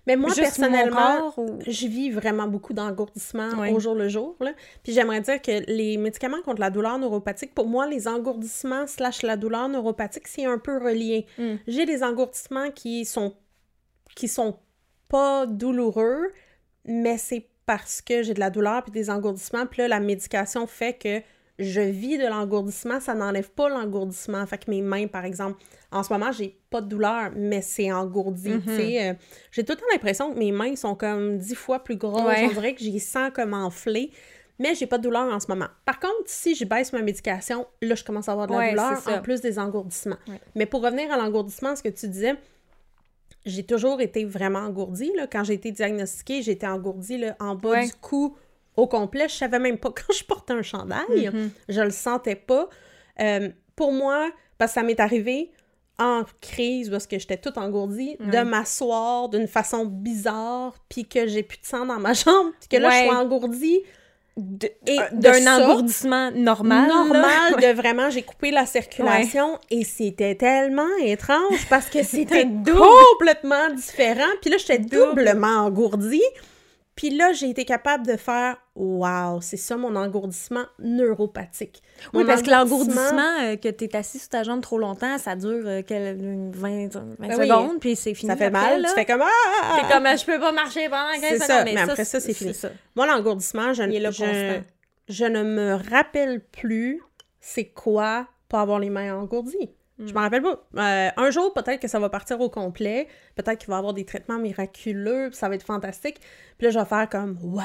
[0.06, 1.58] Mais moi, juste personnellement, mon corps ou...
[1.66, 3.72] je vis vraiment beaucoup d'engourdissement Oui.
[3.72, 4.36] au jour le jour.
[4.38, 4.52] Là.
[4.84, 9.22] Puis j'aimerais dire que les médicaments contre la douleur neuropathique, pour moi, les engourdissements slash
[9.22, 11.26] la douleur neuropathique, c'est un peu relié.
[11.38, 11.54] Mm.
[11.66, 13.34] J'ai des engourdissements qui sont
[14.14, 14.56] qui sont
[15.08, 16.32] pas douloureux,
[16.84, 19.66] mais c'est parce que j'ai de la douleur puis des engourdissements.
[19.66, 21.20] Puis là, la médication fait que
[21.58, 24.44] je vis de l'engourdissement, ça n'enlève pas l'engourdissement.
[24.46, 27.90] Fait que mes mains, par exemple, en ce moment, j'ai pas de douleur, mais c'est
[27.90, 28.50] engourdi.
[28.50, 28.62] Mhm.
[28.68, 29.14] Euh,
[29.50, 32.26] j'ai tout le temps l'impression que mes mains sont comme dix fois plus grosses.
[32.26, 32.46] Ouais.
[32.50, 34.10] On dirait que j'y sens comme enflées.
[34.58, 35.66] Mais j'ai pas de douleur en ce moment.
[35.84, 38.70] Par contre, si je baisse ma médication, là, je commence à avoir de la Ouais,
[38.70, 40.16] douleur, en plus des engourdissements.
[40.26, 40.40] Ouais.
[40.54, 42.36] Mais pour revenir à l'engourdissement, ce que tu disais,
[43.44, 45.12] j'ai toujours été vraiment engourdie.
[45.14, 45.26] Là.
[45.26, 48.34] Quand j'ai été diagnostiquée, j'étais engourdie là, en bas du cou
[48.76, 49.28] au complet.
[49.28, 51.30] Je savais même pas quand je portais un chandail.
[51.32, 51.50] Mhm.
[51.68, 52.68] Je le sentais pas.
[53.20, 55.50] Euh, pour moi, parce que ça m'est arrivé
[55.98, 61.42] en crise parce que j'étais toute engourdie, de m'asseoir d'une façon bizarre, puis que j'ai
[61.42, 63.80] plus de sang dans ma jambe, puis que là, je suis engourdie.
[64.38, 66.88] Euh, d'un engourdissement normal.
[66.88, 66.94] là.
[66.94, 73.72] normal de vraiment, j'ai coupé la circulation et c'était tellement étrange parce que c'était complètement
[73.74, 74.28] différent.
[74.42, 75.24] Puis là, j'étais Double.
[75.24, 76.20] doublement engourdie.
[76.96, 81.82] Puis là, j'ai été capable de faire Waouh, c'est ça mon engourdissement neuropathique.
[82.12, 85.16] Oui, parce que engourdissement- l'engourdissement, euh, que tu es assis sur ta jambe trop longtemps,
[85.18, 87.48] ça dure euh, quel- une 20, 20 Ben oui.
[87.48, 88.30] secondes, puis c'est fini.
[88.30, 88.82] ça fait après, mal.
[88.82, 88.88] là.
[88.88, 89.78] Tu fais comme Ah!
[89.80, 91.46] T'es comme, euh, je peux pas marcher pendant 15 C'est secondes.
[91.46, 92.54] ça, mais après ça, c'est fini.
[92.54, 92.70] ça.
[92.94, 94.60] Moi, l'engourdissement, je, je,
[95.08, 97.02] je ne me rappelle plus
[97.40, 99.70] c'est quoi pas avoir les mains engourdies.
[99.98, 100.14] Je Hmm.
[100.14, 100.60] m'en rappelle pas.
[100.76, 103.08] Euh, un jour, peut-être que ça va partir au complet.
[103.34, 106.20] Peut-être qu'il va y avoir des traitements miraculeux, puis ça va être fantastique.
[106.58, 107.62] Puis là, je vais faire comme Wow!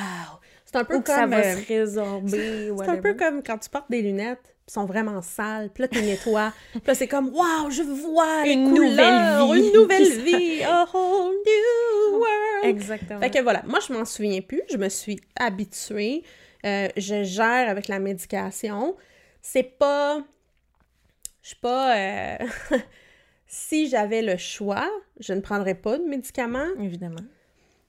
[0.65, 1.15] C'est un peu Ou comme.
[1.15, 4.74] ça va euh, se résorber, c'est un peu comme quand tu portes des lunettes, puis
[4.74, 6.54] sont vraiment sales, puis là, tu nettoies.
[6.72, 9.67] puis là, c'est comme Wow, je vois les Une couleurs, nouvelle vie.
[9.67, 10.63] Une nouvelle vie!
[10.63, 12.63] A whole new world!
[12.63, 13.20] Exactement.
[13.20, 16.24] Fait que voilà, moi je m'en souviens plus, je me suis habituée,
[16.63, 18.96] Euh, je gère avec la médication.
[19.41, 20.22] C'est pas.
[21.41, 21.97] Je suis pas.
[21.97, 22.38] euh,
[23.47, 27.21] si j'avais le choix, je ne prendrais pas de médicaments, Évidemment.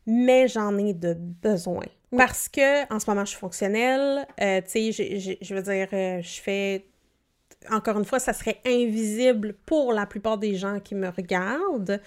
[0.07, 1.85] mais j'en ai de besoin.
[2.17, 4.27] Parce que en ce moment, je suis fonctionnelle.
[4.41, 6.87] euh, tu sais, je veux dire, euh, je fais.
[7.71, 12.01] Encore une fois, ça serait invisible pour la plupart des gens qui me regardent.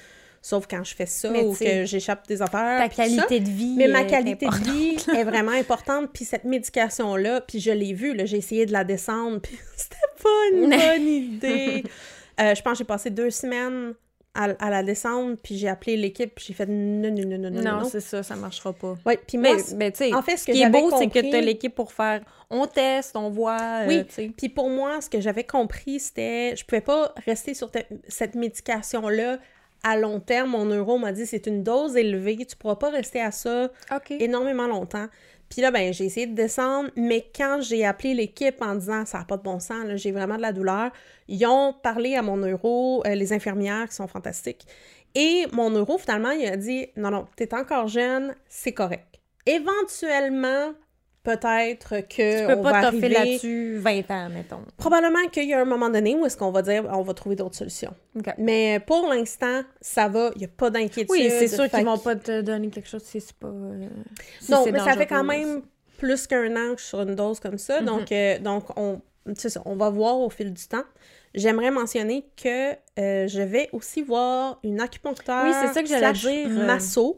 [0.48, 2.78] Sauf quand je fais ça Mais ou que j'échappe des affaires.
[2.80, 3.74] Ta qualité de vie.
[3.78, 6.12] Mais ma qualité de vie est vraiment importante.
[6.14, 10.30] Puis cette médication-là, puis je l'ai vue, j'ai essayé de la descendre, puis c'était pas
[10.54, 11.84] une bonne idée.
[12.40, 13.96] Euh, je pense que j'ai passé deux semaines
[14.36, 17.50] à, à la descendre, puis j'ai appelé l'équipe, puis j'ai fait non, non, non, non,
[17.50, 17.90] non, Non, non.
[17.90, 18.96] c'est ça, ça marchera pas.
[19.04, 20.92] Ouais, puis moi, Mais, mais tu sais, en fait, ce ce que qui est beau,
[20.96, 23.58] c'est que tu as l'équipe pour faire on teste, on voit.
[23.82, 24.06] euh, Oui.
[24.06, 24.32] tu sais.
[24.38, 28.36] Puis pour moi, ce que j'avais compris, c'était je pouvais pas rester sur te- cette
[28.36, 29.40] médication-là
[29.84, 30.52] à long terme.
[30.52, 33.70] Mon neuro m'a dit c'est une dose élevée, tu pourras pas rester à ça
[34.10, 35.08] énormément longtemps.
[35.50, 39.20] Puis là, ben, j'ai essayé de descendre, mais quand j'ai appelé l'équipe en disant ça
[39.20, 40.92] n'a pas de bon sens, j'ai vraiment de la douleur,
[41.28, 44.66] ils ont parlé à mon neuro, euh, les infirmières qui sont fantastiques.
[45.14, 49.20] Et mon neuro, finalement, il a dit non, non, t'es encore jeune, c'est correct.
[49.46, 50.74] Éventuellement,
[51.26, 52.42] peut-être que.
[52.42, 54.62] Tu peux on pas va arriver- là-dessus 20 ans, mettons.
[54.78, 57.36] Probablement qu'il y a un moment donné où est-ce qu'on va dire on va trouver
[57.36, 57.94] d'autres solutions.
[58.38, 61.10] Mais pour l'instant, ça va, il n'y a pas d'inquiétude.
[61.12, 63.48] Oui, c'est sûr qu'ils vont que- pas te donner quelque chose si c'est pas.
[63.48, 63.88] euh,
[64.40, 65.64] si non, mais ça fait quand même
[65.98, 67.80] plus qu'un an que je suis sur une dose comme ça.
[67.82, 67.86] Mhm.
[67.88, 69.02] Donc, euh, donc on,
[69.36, 70.84] ça, on va voir au fil du temps.
[71.34, 75.44] J'aimerais mentionner que euh, je vais aussi voir une acupuncteur.
[75.44, 77.18] Oui, c'est ça que j'allais dire, Masso.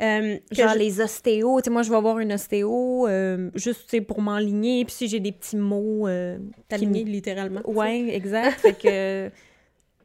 [0.00, 3.82] Euh, Genre je- les ostéos, tu sais, moi je vais voir une ostéo euh, juste
[3.84, 6.08] tu sais, pour m'enligner, puis si j'ai des petits mots.
[6.08, 7.60] Euh, t'aligner littéralement.
[7.66, 8.60] Ouais, exact.
[8.60, 9.30] fait que.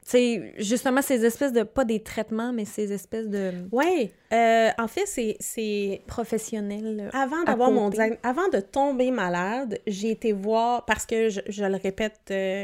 [0.09, 1.63] Tu sais, justement, ces espèces de.
[1.63, 3.51] Pas des traitements, mais ces espèces de.
[3.73, 4.09] Ouais.
[4.31, 5.35] euh, en fait, c'est-
[6.95, 7.09] là.
[7.11, 8.03] Avant d'avoir mon côté.
[8.03, 12.21] diag- avant de tomber malade, j'ai été voir parce que je, je le répète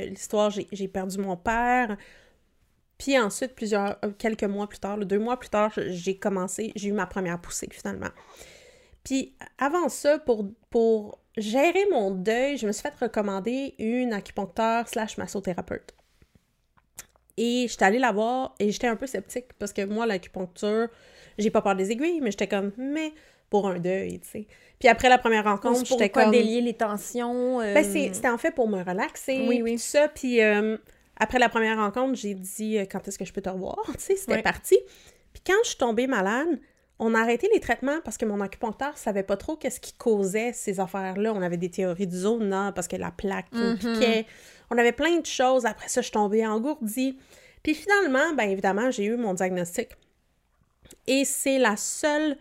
[0.10, 1.98] l'histoire, j'ai j'ai perdu mon père.
[2.98, 6.90] Puis ensuite, plusieurs euh, quelques mois plus tard, deux mois plus tard, j'ai commencé, j'ai
[6.90, 8.10] eu ma première poussée finalement.
[9.04, 14.88] Puis avant ça, pour, pour gérer mon deuil, je me suis fait recommander une acupuncteur
[14.88, 15.94] slash massothérapeute.
[17.36, 20.88] Et j'étais allée la voir et j'étais un peu sceptique parce que moi, l'acupuncture,
[21.40, 23.12] j'ai pas peur des aiguilles, mais j'étais comme, mais
[23.50, 24.48] pour un deuil, tu sais.
[24.80, 26.32] Puis après la première rencontre, j'étais comme...
[26.32, 27.60] délier les tensions.
[27.62, 29.46] euh, Ben, c'est- c'était en fait pour me relaxer.
[29.48, 29.74] Oui, oui.
[29.76, 30.08] tout ça.
[30.10, 30.78] Puis euh,
[31.18, 33.78] après la première rencontre, j'ai dit euh, quand est-ce que je peux te revoir?
[33.98, 34.42] Tu sais, c'était Ouais.
[34.42, 34.78] parti.
[35.34, 36.60] Puis quand je suis tombée malade,
[37.00, 40.54] on a arrêté les traitements parce que mon acupuncteur savait pas trop qu'est-ce qui causait
[40.54, 41.34] ces affaires-là.
[41.34, 43.78] On avait des théories du zona parce que la plaque qui Mhm.
[43.78, 44.26] piquait.
[44.70, 45.66] On avait plein de choses.
[45.66, 47.18] Après ça, je suis tombée engourdie.
[47.64, 49.90] Puis finalement, ben évidemment, j'ai eu mon diagnostic.
[51.08, 52.38] Et c'est la seule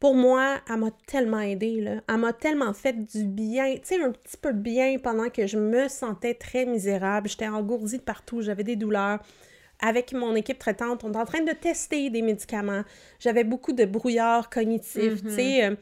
[0.00, 2.00] pour moi, elle m'a tellement aidée, là.
[2.08, 5.46] Elle m'a tellement fait du bien, tu sais, un petit peu de bien pendant que
[5.46, 7.28] je me sentais très misérable.
[7.28, 9.20] J'étais engourdie de partout, j'avais des douleurs.
[9.82, 12.82] avec mon équipe traitante, on est en train de tester des médicaments.
[13.18, 15.64] J'avais beaucoup de brouillard cognitif, tu sais.
[15.64, 15.74] euh,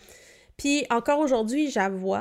[0.57, 2.15] puis encore aujourd'hui, j'avoue,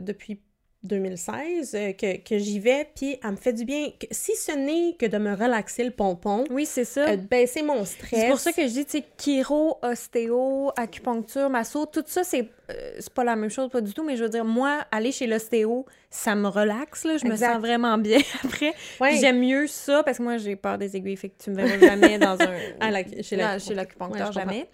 [0.00, 0.40] depuis
[0.82, 3.90] 2016, euh, que, que j'y vais, puis elle me fait du bien.
[3.90, 7.02] Que- si ce n'est que de me relaxer le pompon, Oui, c'est ça.
[7.08, 8.18] euh, de baisser mon stress.
[8.20, 12.48] C'est pour ça que je dis, tu sais, chiro, ostéo, acupuncture, masso, tout ça, c'est
[12.70, 15.12] euh, c'est pas la même chose, pas du tout, mais je veux dire, moi, aller
[15.12, 18.72] chez l'ostéo, ça me relaxe, là, je me sens vraiment bien après.
[19.00, 19.16] Ouais.
[19.16, 21.78] J'aime mieux ça, parce que moi, j'ai peur des aiguilles, fait que tu me verras
[21.78, 22.56] jamais dans un...
[22.80, 24.28] Ah, la- chez l'acupuncteur.
[24.28, 24.66] Ouais, jamais.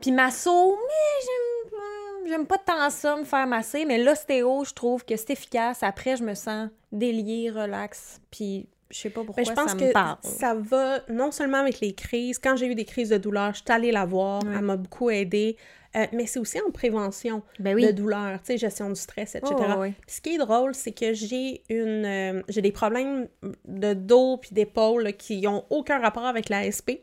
[0.00, 1.80] Puis masso, mais j'aime.
[2.28, 5.82] J'aime pas tant ça, me faire masser, mais l'ostéo, je trouve que c'est efficace.
[5.82, 9.70] Après, je me sens délié, relax, puis je sais pas pourquoi Mais Ben, je pense
[9.72, 10.16] ça que me parle.
[10.22, 12.38] ça va non seulement avec les crises.
[12.38, 14.42] Quand j'ai eu des crises de douleur, je suis allée la voir.
[14.44, 15.56] Elle m'a beaucoup aidée.
[15.96, 17.86] Euh, mais c'est aussi en prévention Ben oui.
[17.86, 19.54] de douleur, tu sais, gestion du stress, etc.
[19.78, 23.28] Oh, ce qui est drôle, c'est que j'ai une, euh, j'ai des problèmes
[23.68, 26.98] de dos puis d'épaule qui ont aucun rapport avec la SP.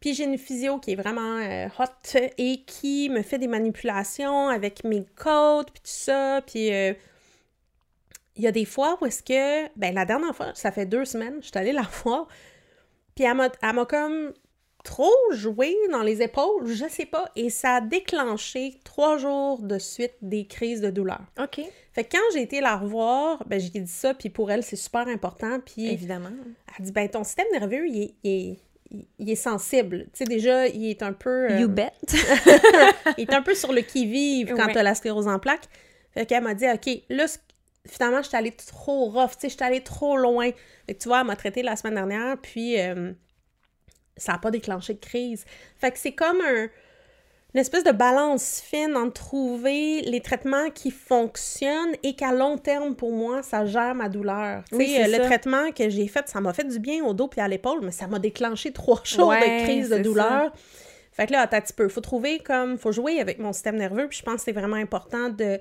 [0.00, 4.48] Puis j'ai une physio qui est vraiment euh, hot et qui me fait des manipulations
[4.48, 6.40] avec mes côtes puis tout ça.
[6.46, 6.94] Puis euh,
[8.36, 11.04] il y a des fois où est-ce que, ben la dernière fois, ça fait deux
[11.04, 12.26] semaines, je suis allée la voir,
[13.14, 14.32] puis elle m'a, elle m'a comme
[14.82, 19.78] trop joué dans les épaules, je sais pas, et ça a déclenché trois jours de
[19.78, 21.20] suite des crises de douleur.
[21.38, 21.60] OK.
[21.92, 24.76] Fait que quand j'ai été la revoir, ben j'ai dit ça, puis pour elle, c'est
[24.76, 26.30] super important, puis Évidemment.
[26.78, 28.58] elle dit, ben ton système nerveux, il est, il est,
[28.90, 30.04] il- est sensible.
[30.12, 31.50] Tu sais, déjà, il est un peu...
[31.50, 31.92] euh, You bet.
[33.18, 34.72] il est un peu sur le qui-vive quand Ouais.
[34.72, 35.66] t'as la sclérose en plaques.
[36.14, 37.26] Fait qu'elle m'a dit, OK, là,
[37.86, 40.50] finalement, je suis allée trop rough, tu sais, je suis allée trop loin.
[40.86, 43.12] Fait que tu vois, elle m'a traité la semaine dernière, puis euh,
[44.16, 45.44] ça n'a pas déclenché de crise.
[45.78, 46.68] Fait que c'est comme un-
[47.54, 52.94] une espèce de balance fine entre trouver les traitements qui fonctionnent et qu'à long terme,
[52.94, 54.62] pour moi, ça gère ma douleur.
[54.68, 57.28] Tu Oui, euh, le traitement que j'ai fait, ça m'a fait du bien au dos
[57.28, 60.52] puis à l'épaule, mais ça m'a déclenché trois jours Ouais, de crise de douleur.
[61.12, 61.88] Fait que là, attends un petit peu.
[61.88, 62.78] Faut trouver comme.
[62.78, 64.06] Faut jouer avec mon système nerveux.
[64.08, 65.58] Puis je pense que c'est vraiment important de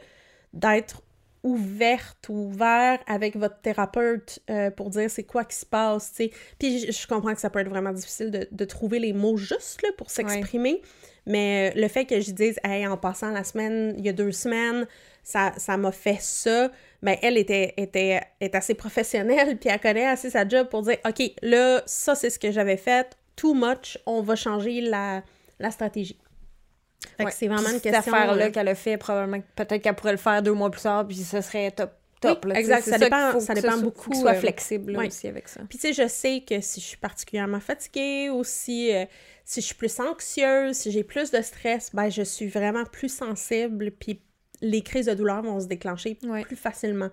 [0.53, 1.01] d'être
[1.43, 6.25] ouverte ou ouvert avec votre thérapeute euh, pour dire c'est quoi qui se passe, tu
[6.25, 6.31] sais.
[6.57, 9.37] Puis je, je comprends que ça peut être vraiment difficile de, de trouver les mots
[9.37, 10.81] justes là, pour s'exprimer.
[11.25, 14.13] Mais euh, le fait que je dise, hey, en passant la semaine, il y a
[14.13, 14.87] deux semaines,
[15.23, 16.71] ça ça m'a fait ça,
[17.03, 20.97] ben elle était, était, est assez professionnelle, puis elle connaît assez sa job pour dire,
[21.07, 25.23] OK, là, ça, c'est ce que j'avais fait, too much, on va changer la,
[25.59, 26.17] la stratégie.
[27.19, 27.31] Ouais.
[27.31, 28.13] c'est vraiment une cette question...
[28.13, 31.05] affaire-là euh, qu'elle a fait, probablement, peut-être qu'elle pourrait le faire deux mois plus tard,
[31.07, 31.91] puis ce serait top.
[32.21, 32.83] top Oui, là, exact.
[32.83, 35.07] Ça dépend- faut ça dépend soit- beaucoup, soit euh, flexible là, ouais.
[35.07, 35.61] aussi avec ça.
[35.69, 39.05] Puis tu sais, je sais que si je suis particulièrement fatiguée ou si, euh,
[39.45, 43.13] si je suis plus anxieuse, si j'ai plus de stress, ben je suis vraiment plus
[43.13, 44.21] sensible, puis
[44.61, 46.41] les crises de douleur vont se déclencher Ouais.
[46.43, 47.09] plus facilement.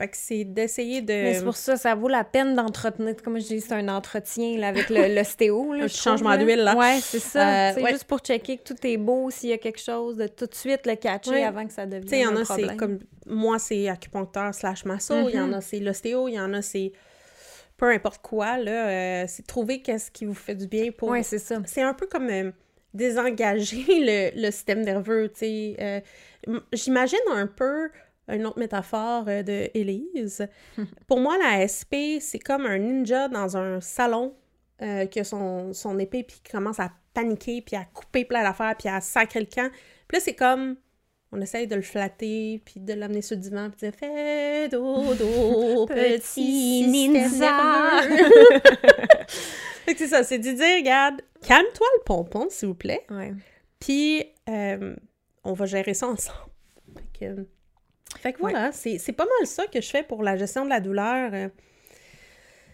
[0.00, 1.12] Fait que c'est d'essayer de...
[1.12, 3.14] Mais c'est pour ça, ça vaut la peine d'entretenir.
[3.22, 5.72] Comme je dis, c'est un entretien là, avec le- l'ostéo.
[5.74, 6.74] Un je petit trouve, changement d'huile, là.
[6.74, 7.68] Ouais, c'est ça.
[7.68, 7.90] Euh, c'est ouais.
[7.90, 10.54] juste pour checker que tout est beau, s'il y a quelque chose, de tout de
[10.54, 11.44] suite le catcher Ouais.
[11.44, 12.98] avant que ça devienne Tu sais, il y en un a, c'est comme...
[13.26, 15.54] Moi, c'est acupuncteur slash masso, il y en Mhm.
[15.54, 16.92] a, c'est l'ostéo, il y en a, c'est...
[17.76, 21.10] Peu importe quoi, là, euh, c'est trouver qu'est-ce qui vous fait du bien pour...
[21.10, 21.58] Ouais, c'est ça.
[21.66, 22.50] c'est un peu comme euh,
[22.94, 26.02] désengager le, le système nerveux, tu sais.
[26.72, 27.90] J'imagine un peu
[28.34, 30.46] une autre métaphore euh, de Élise.
[31.06, 34.34] Pour moi, la SP, c'est comme un ninja dans un salon
[34.82, 38.42] euh, qui a son, son épée puis qui commence à paniquer puis à couper plein
[38.42, 39.70] d'affaires puis à sacrer le camp.
[40.08, 40.76] Puis là, c'est comme...
[41.32, 44.68] On essaye de le flatter, puis de l'amener sur le divan, puis de dire «Fais
[44.68, 48.00] dodo, petit ninja.
[49.28, 53.32] Fait que c'est ça, c'est de dire, regarde, calme-toi le pompon, s'il vous plaît, Ouais.
[53.78, 54.96] puis euh,
[55.44, 56.50] on va gérer ça ensemble.
[56.96, 57.46] Fait que,
[58.20, 60.70] fait que voilà, c'est c'est pas mal ça que je fais pour la gestion de
[60.70, 61.30] la douleur.
[61.34, 61.48] Euh,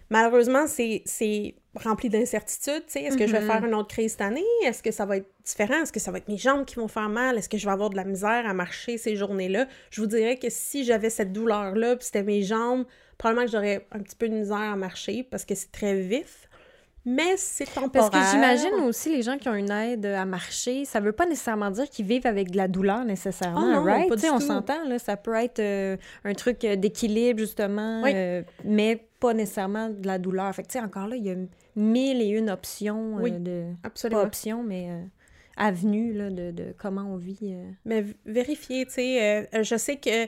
[0.09, 2.85] Malheureusement, c'est c'est rempli d'incertitudes.
[2.95, 3.47] Est-ce que je vais Mhm.
[3.47, 4.45] faire une autre crise cette année?
[4.65, 5.83] Est-ce que ça va être différent?
[5.83, 7.37] Est-ce que ça va être mes jambes qui vont faire mal?
[7.37, 9.67] Est-ce que je vais avoir de la misère à marcher ces journées-là?
[9.91, 12.85] Je vous dirais que si j'avais cette douleur-là, puis c'était mes jambes,
[13.19, 16.49] probablement que j'aurais un petit peu de misère à marcher parce que c'est très vif.
[17.09, 18.11] Mais c'est temporaire.
[18.11, 21.25] Parce que j'imagine aussi les gens qui ont une aide à marcher, ça veut pas
[21.25, 24.09] nécessairement dire qu'ils vivent avec de la douleur nécessairement, Oh non, right?
[24.09, 28.11] pas du on s'entend, là, ça peut être euh, un truc euh, d'équilibre, justement, Oui.
[28.13, 30.53] euh, mais pas nécessairement de la douleur.
[30.53, 31.37] Fait que, tu sais, encore là, il y a
[31.77, 33.67] mille et une options euh, Oui, de...
[33.85, 34.23] Absolument.
[34.23, 34.89] Pas options, mais
[35.57, 37.55] avenues, là, de, de comment on vit.
[37.85, 40.27] Mais vérifier, tu sais, je sais que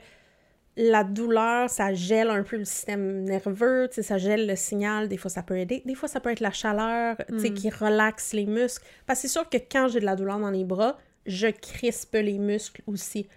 [0.81, 5.09] la douleur, ça gèle un peu le système nerveux, tu sais, ça gèle le signal,
[5.09, 7.55] des fois ça peut aider, des fois ça peut être la chaleur, tu sais, Mm.
[7.55, 8.87] qui relaxe les muscles.
[9.05, 12.15] Parce que c'est sûr que quand j'ai de la douleur dans les bras, je crispe
[12.15, 13.29] les muscles aussi.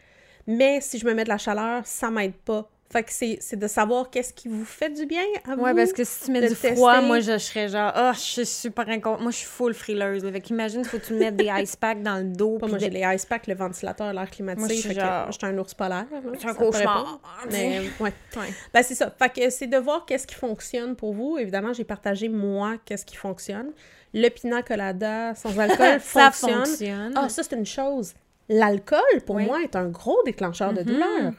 [0.46, 2.70] Mais si je me mets de la chaleur, ça m'aide pas.
[2.92, 5.62] Fait que c'est c'est de savoir qu'est-ce qui vous fait du bien à vous.
[5.64, 8.46] Ouais, parce que si tu mets du froid, moi, je serais genre, ah, je suis
[8.46, 9.24] super inconfortable.
[9.24, 10.30] Moi, je suis full frileuse.
[10.30, 12.58] Fait qu'imagine, faut que tu mettes des ice packs dans le dos.
[12.58, 14.68] Pas moi, j'ai les ice packs, le ventilateur, l'air climatisé.
[14.68, 16.06] Moi, je suis que genre- j'étais un ours polaire.
[16.12, 17.20] là, C'est un cauchemar.
[17.52, 18.14] Mais, ouais.
[18.36, 18.54] Ouais.
[18.74, 19.10] Ben, c'est ça.
[19.18, 21.38] Fait que c'est de voir qu'est-ce qui fonctionne pour vous.
[21.38, 23.72] Évidemment, j'ai partagé, moi, qu'est-ce qui fonctionne.
[24.14, 26.66] Le pina colada sans alcool Ça fonctionne.
[26.66, 27.14] fonctionne.
[27.16, 28.14] Ah, ça, c'est une chose.
[28.50, 29.46] L'alcool, pour Oui.
[29.46, 30.86] moi, est un gros déclencheur de Mhm.
[30.86, 31.34] douleur.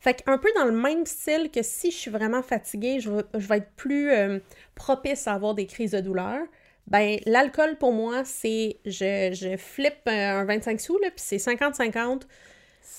[0.00, 3.22] Fait qu'un peu dans le même style que si je suis vraiment fatiguée, je vais,
[3.34, 4.38] je vais être plus euh,
[4.74, 6.40] propice à avoir des crises de douleur.
[6.86, 8.78] Ben, l'alcool, pour moi, c'est...
[8.84, 12.22] Je, flippe euh, un 25 sous, là, puis c'est 50-50.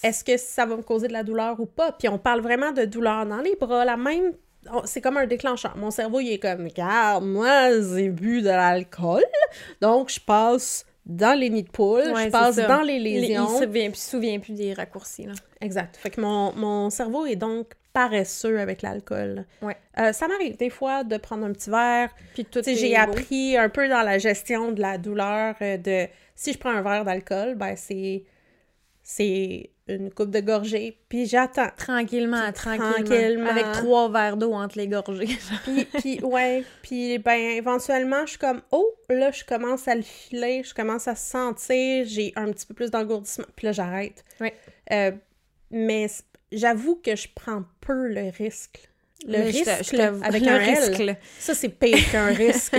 [0.04, 1.92] Est-ce que ça va me causer de la douleur ou pas?
[1.92, 4.34] Puis on parle vraiment de douleur dans les bras, la même...
[4.86, 5.76] C'est comme un déclencheur.
[5.76, 9.26] Mon cerveau, il est comme, regarde, moi, j'ai bu de l'alcool,
[9.82, 13.46] donc je passe dans les nids de poule, Ouais, je passe dans les lésions.
[13.50, 15.34] Il se souvient, plus- se souvient plus des raccourcis, là.
[15.62, 15.98] Exact.
[15.98, 19.46] Fait que mon, mon cerveau est donc paresseux avec l'alcool.
[19.62, 19.76] Ouais.
[20.00, 22.10] Euh, ça m'arrive des fois de prendre un petit verre.
[22.34, 26.54] Puis tout j'ai appris un peu dans la gestion de la douleur euh, de si
[26.54, 28.24] je prends un verre d'alcool, ben c'est
[29.04, 31.70] c'est une coupe de gorgée, puis j'attends.
[31.76, 33.50] Tranquillement, tranquillement, tranquillement.
[33.50, 35.38] Avec trois verres d'eau entre les gorgées.
[35.64, 40.02] Puis, puis ouais, puis ben éventuellement, je suis comme oh, là je commence à le
[40.02, 44.24] filer, je commence à sentir, j'ai un petit peu plus d'engourdissement, puis là j'arrête.
[44.40, 44.50] Oui.
[44.92, 45.12] Euh,
[45.72, 46.08] mais
[46.52, 48.90] j'avoue que je prends peu le risque.
[49.26, 51.18] Le Mais je te- risque je te- avec le un risque, L.
[51.40, 52.76] Ça, c'est pire qu'un risque.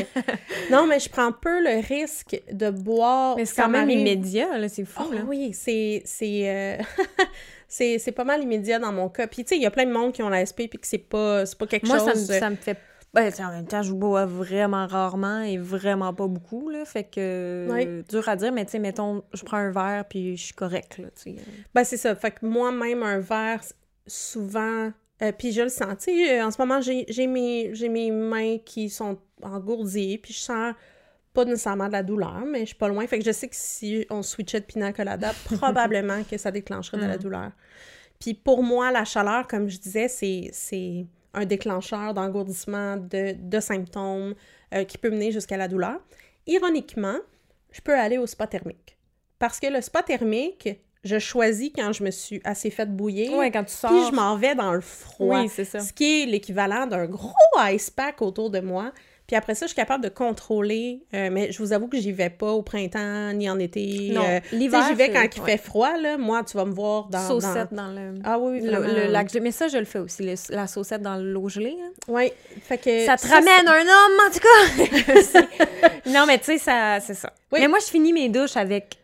[0.71, 3.37] Non, mais je prends peu le risque de boire.
[3.37, 5.21] Mais c'est Ça quand même immédiat, là, c'est fou, Oh, là.
[5.27, 6.77] oui, c'est c'est euh,
[7.69, 9.27] c'est c'est pas mal immédiat dans mon cas.
[9.27, 10.87] Puis tu sais, il y a plein de monde qui ont la SP puis que
[10.87, 12.07] c'est pas c'est pas quelque Moi, chose.
[12.07, 12.77] ça me, de- ça me fait...
[13.15, 18.03] Ben, en même temps, je bois vraiment rarement et vraiment pas beaucoup, là, fait que...
[18.11, 20.99] Dur à dire, mais tu sais, mettons, je prends un verre puis je suis correcte,
[20.99, 21.37] là, tu sais.
[21.73, 22.17] Ben, c'est ça.
[22.17, 23.61] Fait que moi-même, un verre,
[24.09, 24.91] souvent.
[25.23, 25.95] Euh, puis je le sens.
[25.99, 30.75] Tu sais, en ce moment, j'ai mes, mes mains qui sont engourdies, puis je sens
[31.33, 33.07] pas nécessairement de la douleur, mais je suis pas loin.
[33.07, 36.99] Fait que je sais que si on switchait de pina colada, probablement que ça déclencherait
[36.99, 37.21] de la Mm.
[37.23, 37.51] douleur.
[38.21, 43.61] Puis pour moi, la chaleur, comme je disais, c'est c'est un déclencheur d'engourdissement, de, de
[43.61, 44.35] symptômes
[44.73, 46.01] euh, qui peut mener jusqu'à la douleur.
[46.47, 47.17] Ironiquement,
[47.73, 48.97] je peux aller au spa thermique.
[49.41, 50.69] Parce que le spa thermique,
[51.05, 53.91] je choisis quand je me suis assez fait bouillir, Ouais, quand tu sors...
[53.91, 55.41] puis je m'en vais dans le froid.
[55.43, 55.81] Oui, c'est ça.
[55.81, 57.33] Ce qui est l'équivalent d'un gros
[57.71, 58.93] ice pack autour de moi.
[59.27, 61.03] Puis après ça, je suis capable de contrôler.
[61.15, 64.11] euh, mais je vous avoue que j'y vais pas au printemps ni en été.
[64.13, 65.53] Non, euh, tu sais, l'hiver, j'y vais quand il ouais.
[65.53, 66.19] fait froid, là.
[66.19, 67.27] Moi, tu vas me voir dans...
[67.27, 67.85] Saucette dans...
[67.87, 68.15] dans, le...
[68.23, 68.93] Ah oui, oui, le, vraiment.
[68.93, 69.41] le lac gelé.
[69.41, 71.75] Mais ça, je le fais aussi, le- la saucette dans l'eau gelée.
[71.79, 71.87] là.
[72.09, 72.33] Oui,
[72.65, 73.07] fait que...
[73.07, 75.41] Ça te ramène un homme, en tout cas!
[76.07, 77.33] Non, mais tu sais, ça, c'est ça.
[77.51, 77.61] Oui.
[77.63, 78.99] Mais moi, je finis mes douches avec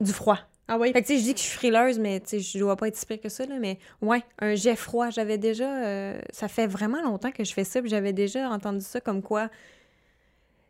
[0.00, 0.38] du froid.
[0.68, 2.40] Ah oui, Fait que, tu sais, je dis que je suis frileuse, mais tu sais,
[2.40, 3.56] je dois pas être si pire que ça, là.
[3.60, 5.68] Mais ouais, un jet froid, j'avais déjà...
[5.84, 9.22] euh, ça fait vraiment longtemps que je fais ça, puis j'avais déjà entendu ça comme
[9.22, 9.50] quoi...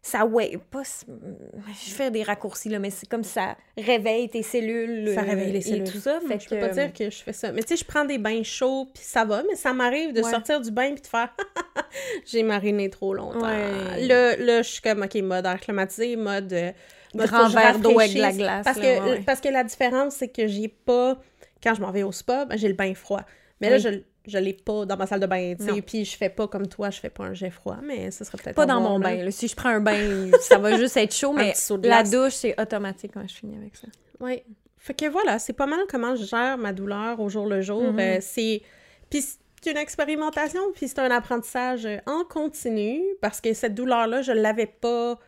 [0.04, 0.82] Ça, ouais, pas...
[0.82, 5.14] Je fais des raccourcis, là, mais c'est comme ça réveille tes cellules.
[5.14, 5.86] ça euh, réveille les cellules.
[5.86, 7.52] Et tout ça, fait je peux pas que- dire que je fais ça.
[7.52, 10.20] Mais tu sais, je prends des bains chauds, puis ça va, mais ça m'arrive de
[10.22, 10.28] Ouais.
[10.30, 11.28] sortir du bain puis de faire
[12.26, 13.46] j'ai mariné trop longtemps.
[13.46, 14.04] Ouais.
[14.08, 16.52] Là, là, je suis comme, OK, mode air climatisé, mode...
[16.52, 16.72] euh,
[17.14, 19.64] mode Grand verre d'eau avec de la glace, Parce, là, que, ouais, parce que la
[19.64, 21.18] différence, c'est que j'ai pas...
[21.62, 23.22] Quand je m'en vais au spa, ben, j'ai le bain froid.
[23.60, 23.88] Mais là, je,
[24.26, 25.82] je l'ai pas dans ma salle de bain, tu sais.
[25.82, 28.38] Puis je fais pas comme toi, je fais pas un jet froid, mais ce serait
[28.38, 29.24] peut-être Pas dans mon bain.
[29.24, 29.30] là.
[29.30, 32.10] Si je prends un bain, ça va juste être chaud, mais la glace.
[32.10, 33.86] douche, c'est automatique quand je finis avec ça.
[34.20, 34.42] Oui.
[34.78, 37.92] Fait que voilà, c'est pas mal comment je gère ma douleur au jour le jour.
[37.92, 38.00] Mhm.
[38.00, 38.62] Euh, c'est...
[39.10, 44.22] Puis c'est une expérimentation, puis c'est un apprentissage euh, en continu, parce que cette douleur-là,
[44.22, 45.18] je l'avais pas...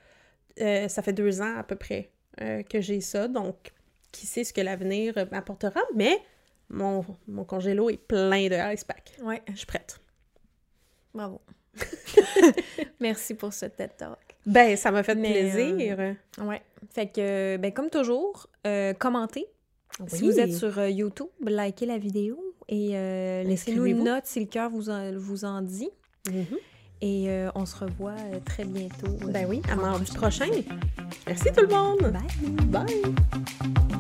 [0.60, 3.72] euh, ça fait deux ans à peu près euh, que j'ai ça, donc
[4.12, 6.18] qui sait ce que l'avenir euh, m'apportera, mais
[6.68, 9.12] mon, mon congélo est plein de ice pack.
[9.22, 10.00] Ouais, Je suis prête.
[11.12, 11.40] bravo.
[13.00, 14.18] Merci pour ce TED Talk.
[14.46, 16.14] Ben, ça m'a fait Mais, plaisir.
[16.38, 16.62] Ouais.
[16.92, 19.46] Fait que, ben, comme toujours, euh, commentez.
[20.08, 22.36] Si vous êtes sur euh, YouTube, likez la vidéo
[22.68, 25.90] et euh, laissez-nous une note si le cœur vous en, vous en dit.
[26.30, 26.58] Mhm.
[27.00, 29.18] Et euh, on se revoit euh, très bientôt.
[29.28, 30.46] Ben oui, à mardi prochain.
[31.26, 32.12] Merci tout le monde.
[32.70, 32.86] Bye!
[32.86, 33.94] Bye.